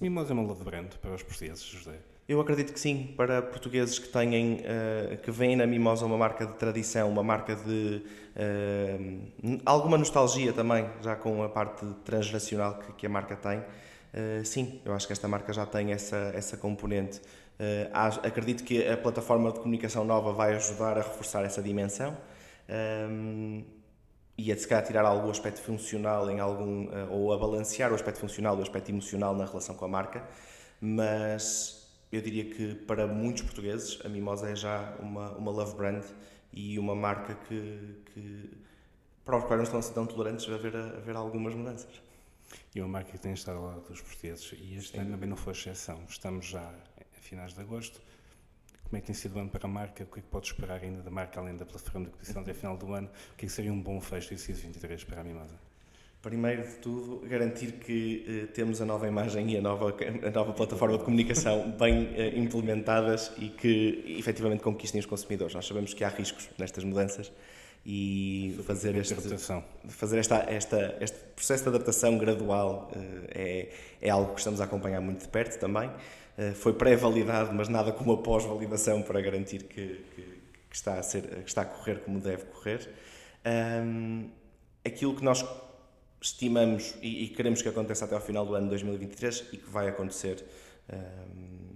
Mimosa 0.02 0.34
é 0.34 0.36
uma 0.36 0.56
brand 0.56 0.93
para 1.02 1.13
os 1.13 1.24
portugueses, 1.24 1.63
José. 1.63 2.00
Eu 2.28 2.39
acredito 2.39 2.72
que 2.72 2.80
sim, 2.80 3.13
para 3.17 3.41
portugueses 3.41 4.00
que 4.00 4.08
têm, 4.08 4.62
uh, 4.62 5.17
que 5.22 5.30
veem 5.30 5.58
na 5.58 5.67
Mimosa 5.67 6.06
uma 6.06 6.17
marca 6.17 6.46
de 6.46 6.54
tradição, 6.54 7.10
uma 7.10 7.22
marca 7.22 7.54
de 7.54 8.02
uh, 8.36 9.62
alguma 9.65 9.98
nostalgia 9.98 10.54
também, 10.54 10.89
já 11.02 11.17
com 11.17 11.43
a 11.43 11.50
parte 11.50 11.86
transgeracional 12.06 12.80
que, 12.80 12.93
que 12.93 13.06
a 13.06 13.10
marca 13.10 13.36
tem. 13.36 13.60
Uh, 13.60 14.46
sim, 14.46 14.80
eu 14.86 14.93
acho 14.93 15.06
que 15.06 15.12
esta 15.12 15.28
marca 15.28 15.52
já 15.52 15.65
tem 15.65 15.91
essa, 15.91 16.32
essa 16.34 16.56
componente. 16.56 17.19
acredito 18.24 18.63
que 18.63 18.88
a 18.88 18.96
plataforma 18.96 19.52
de 19.52 19.60
comunicação 19.60 20.06
nova 20.06 20.32
vai 20.32 20.56
ajudar 20.56 20.98
a 20.98 21.02
reforçar 21.02 21.43
essa 21.43 21.62
dimensão 21.62 22.15
e 24.38 24.52
a, 24.52 24.58
se 24.58 24.67
calhar, 24.67 24.86
tirar 24.86 25.06
algum 25.06 25.30
aspecto 25.30 25.62
funcional 25.62 26.30
em 26.30 26.39
algum, 26.39 26.88
ou 27.10 27.34
a 27.34 27.38
balancear 27.38 27.91
o 27.91 27.96
aspecto 27.96 28.19
funcional 28.19 28.56
e 28.56 28.60
o 28.60 28.63
aspecto 28.63 28.89
emocional 28.89 29.36
na 29.36 29.46
relação 29.46 29.76
com 29.76 29.86
a 29.86 29.88
marca, 29.88 30.28
mas 30.82 31.84
eu 32.12 32.22
diria 32.22 32.46
que 32.46 32.76
para 32.76 33.08
muitos 33.08 33.43
portugueses 33.43 34.00
a 34.06 34.10
Mimosa 34.10 34.50
é 34.50 34.56
já 34.56 34.96
uma, 35.00 35.32
uma 35.32 35.52
love 35.52 35.76
brand 35.76 36.04
e 36.52 36.78
uma 36.78 36.96
marca 36.96 37.36
que, 37.48 38.04
que 38.13 38.52
para 39.26 39.38
os 39.38 39.46
quais 39.46 39.58
não 39.58 39.63
estão 39.63 39.80
assim 39.80 39.93
tão 39.93 40.06
tolerantes 40.06 40.48
a 40.48 40.58
ver, 40.58 40.76
a 40.76 41.00
ver 41.00 41.15
algumas 41.15 41.56
mudanças. 41.56 42.02
E 42.76 42.82
uma 42.82 42.89
marca 42.89 43.12
que 43.12 43.17
tem 43.17 43.34
estado 43.34 43.58
ao 43.58 43.65
lado 43.65 43.82
dos 43.88 44.02
portugueses 44.02 44.54
e 44.60 44.76
este 44.76 44.91
Sim. 44.91 45.00
ano 45.00 45.12
também 45.12 45.30
não 45.30 45.38
foi 45.38 45.54
exceção. 45.54 46.04
Estamos 46.08 46.46
já 46.46 46.62
a 46.62 47.19
finais 47.19 47.54
de 47.54 47.62
agosto. 47.62 48.00
Como 48.93 48.99
é 48.99 49.01
que 49.01 49.08
tem 49.08 49.15
sido 49.15 49.38
o 49.38 49.39
ano 49.39 49.49
para 49.49 49.65
a 49.65 49.67
marca? 49.67 50.03
O 50.03 50.06
que 50.06 50.19
é 50.19 50.21
que 50.21 50.27
pode 50.27 50.45
esperar 50.45 50.79
ainda 50.79 51.01
da 51.01 51.10
marca, 51.10 51.39
além 51.39 51.58
da 51.58 51.65
plataforma 51.65 52.06
de 52.06 52.12
competição 52.12 52.43
até 52.43 52.53
final 52.53 52.77
do 52.77 52.93
ano? 52.93 53.08
O 53.08 53.36
que 53.36 53.45
é 53.45 53.47
que 53.47 53.51
seria 53.51 53.73
um 53.73 53.82
bom 53.82 53.99
fecho 53.99 54.29
de 54.29 54.36
2023 54.36 55.03
para 55.06 55.21
a 55.21 55.23
Mimosa? 55.23 55.56
Primeiro 56.21 56.62
de 56.62 56.75
tudo, 56.75 57.27
garantir 57.27 57.71
que 57.71 58.23
eh, 58.27 58.45
temos 58.53 58.79
a 58.82 58.86
nova 58.86 59.08
imagem 59.08 59.49
e 59.49 59.58
a 59.58 59.62
nova, 59.63 59.95
a 60.27 60.29
nova 60.29 60.53
plataforma 60.53 60.95
de 60.99 61.03
comunicação 61.03 61.71
bem 61.71 62.13
eh, 62.13 62.38
implementadas 62.38 63.32
e 63.39 63.49
que 63.49 64.15
efetivamente 64.19 64.62
conquistem 64.62 64.99
os 64.99 65.08
consumidores. 65.08 65.56
Nós 65.56 65.65
sabemos 65.65 65.95
que 65.95 66.03
há 66.03 66.10
riscos 66.10 66.47
nestas 66.60 66.84
mudanças 66.84 67.32
e 67.86 68.58
fazer, 68.65 68.96
este, 68.96 69.13
fazer 69.89 70.17
esta, 70.17 70.38
esta, 70.50 70.98
este 71.02 71.17
processo 71.36 71.63
de 71.63 71.69
adaptação 71.69 72.17
gradual 72.17 72.89
eh, 72.96 73.69
é, 74.02 74.08
é 74.08 74.10
algo 74.10 74.34
que 74.34 74.39
estamos 74.39 74.62
a 74.62 74.63
acompanhar 74.63 75.02
muito 75.02 75.22
de 75.22 75.28
perto 75.28 75.60
também. 75.60 75.91
Eh, 76.38 76.54
foi 76.54 76.74
pré-validado, 76.74 77.54
mas 77.54 77.67
nada 77.67 77.91
como 77.91 78.13
a 78.13 78.17
pós-validação 78.17 79.02
para 79.02 79.19
garantir 79.22 79.63
que, 79.63 80.06
que 80.15 80.43
que 80.74 80.78
está, 80.78 80.98
a 80.98 81.04
ser, 81.04 81.22
que 81.22 81.48
está 81.48 81.62
a 81.62 81.65
correr 81.65 82.00
como 82.00 82.19
deve 82.19 82.46
correr. 82.46 82.89
Um, 83.46 84.28
aquilo 84.84 85.15
que 85.15 85.24
nós 85.24 85.46
estimamos 86.19 86.96
e, 87.00 87.26
e, 87.26 87.28
queremos 87.28 87.62
que 87.62 87.69
aconteça 87.69 88.06
até 88.06 88.15
ao 88.15 88.22
final 88.22 88.43
do 88.43 88.56
ano 88.56 88.65
de 88.65 88.69
2023 88.72 89.50
e 89.54 89.58
que 89.58 89.69
vai 89.69 89.88
acontecer 89.88 90.43
um, 90.91 91.76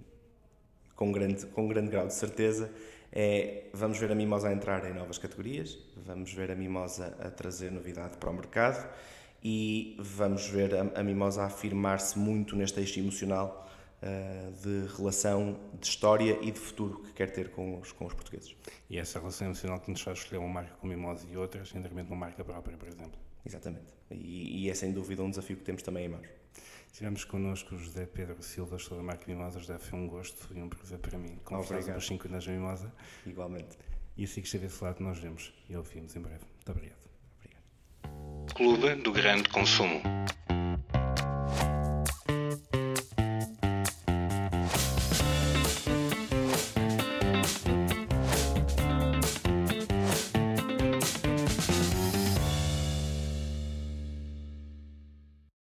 com, 0.96 1.12
grande, 1.12 1.46
com 1.46 1.68
grande 1.68 1.90
grau 1.90 2.08
de 2.08 2.14
certeza 2.14 2.72
é 3.12 3.64
vamos 3.72 3.98
ver 3.98 4.10
a 4.12 4.14
Mimosa 4.14 4.48
a 4.48 4.52
entrar 4.52 4.84
em 4.88 4.94
novas 4.94 5.18
categorias, 5.18 5.78
vamos 5.96 6.32
ver 6.32 6.50
a 6.50 6.54
Mimosa 6.54 7.16
a 7.20 7.30
trazer 7.30 7.70
novidade 7.70 8.16
para 8.18 8.30
o 8.30 8.34
mercado 8.34 8.88
e 9.42 9.96
vamos 9.98 10.48
ver 10.48 10.74
a, 10.74 11.00
a 11.00 11.02
Mimosa 11.02 11.42
a 11.42 11.46
afirmar-se 11.46 12.18
muito 12.18 12.56
neste 12.56 12.80
eixo 12.80 12.98
emocional 12.98 13.68
uh, 14.02 14.52
de 14.62 14.94
relação, 14.96 15.58
de 15.80 15.86
história 15.86 16.38
e 16.42 16.50
de 16.50 16.58
futuro 16.58 17.02
que 17.02 17.12
quer 17.12 17.30
ter 17.30 17.50
com 17.50 17.78
os, 17.78 17.92
com 17.92 18.06
os 18.06 18.14
portugueses. 18.14 18.54
E 18.90 18.98
essa 18.98 19.18
relação 19.18 19.46
emocional 19.46 19.80
que 19.80 19.90
nos 19.90 20.00
faz 20.00 20.18
escolher 20.18 20.38
uma 20.38 20.48
marca 20.48 20.74
como 20.80 20.92
Mimosa 20.92 21.26
e 21.30 21.36
outras, 21.36 21.74
em 21.74 21.80
detrimento 21.80 22.08
de 22.08 22.14
uma 22.14 22.20
marca 22.20 22.44
própria, 22.44 22.76
por 22.76 22.88
exemplo. 22.88 23.18
Exatamente. 23.44 23.94
E, 24.10 24.64
e, 24.64 24.70
é 24.70 24.74
sem 24.74 24.92
dúvida 24.92 25.22
um 25.22 25.30
desafio 25.30 25.56
que 25.56 25.64
temos 25.64 25.82
também 25.82 26.06
em 26.06 26.08
mãos. 26.08 26.26
Tivemos 26.92 27.24
connosco 27.24 27.74
o 27.74 27.78
José 27.78 28.06
Pedro 28.06 28.42
Silva, 28.42 28.78
sobre 28.78 29.00
a 29.00 29.06
marca 29.06 29.24
Mimosa. 29.26 29.60
José, 29.60 29.78
foi 29.78 29.98
um 29.98 30.08
gosto 30.08 30.52
e 30.54 30.60
um 30.60 30.68
prazer 30.68 30.98
para 30.98 31.18
mim 31.18 31.38
conversar 31.44 31.94
dos 31.94 32.06
5 32.06 32.28
anos 32.28 32.44
da 32.44 32.52
Mimosa. 32.52 32.92
Igualmente. 33.26 33.78
E 34.16 34.24
assim 34.24 34.40
que 34.40 34.46
estiver 34.46 34.66
desse 34.66 34.82
lado, 34.82 35.02
nós 35.02 35.18
vemos 35.18 35.52
e 35.68 35.76
ouvimos 35.76 36.16
em 36.16 36.20
breve. 36.20 36.44
Muito 36.44 36.72
obrigado. 36.72 36.98
obrigado. 37.38 38.54
Clube 38.54 38.94
do 39.02 39.12
Grande 39.12 39.48
Consumo. 39.48 40.02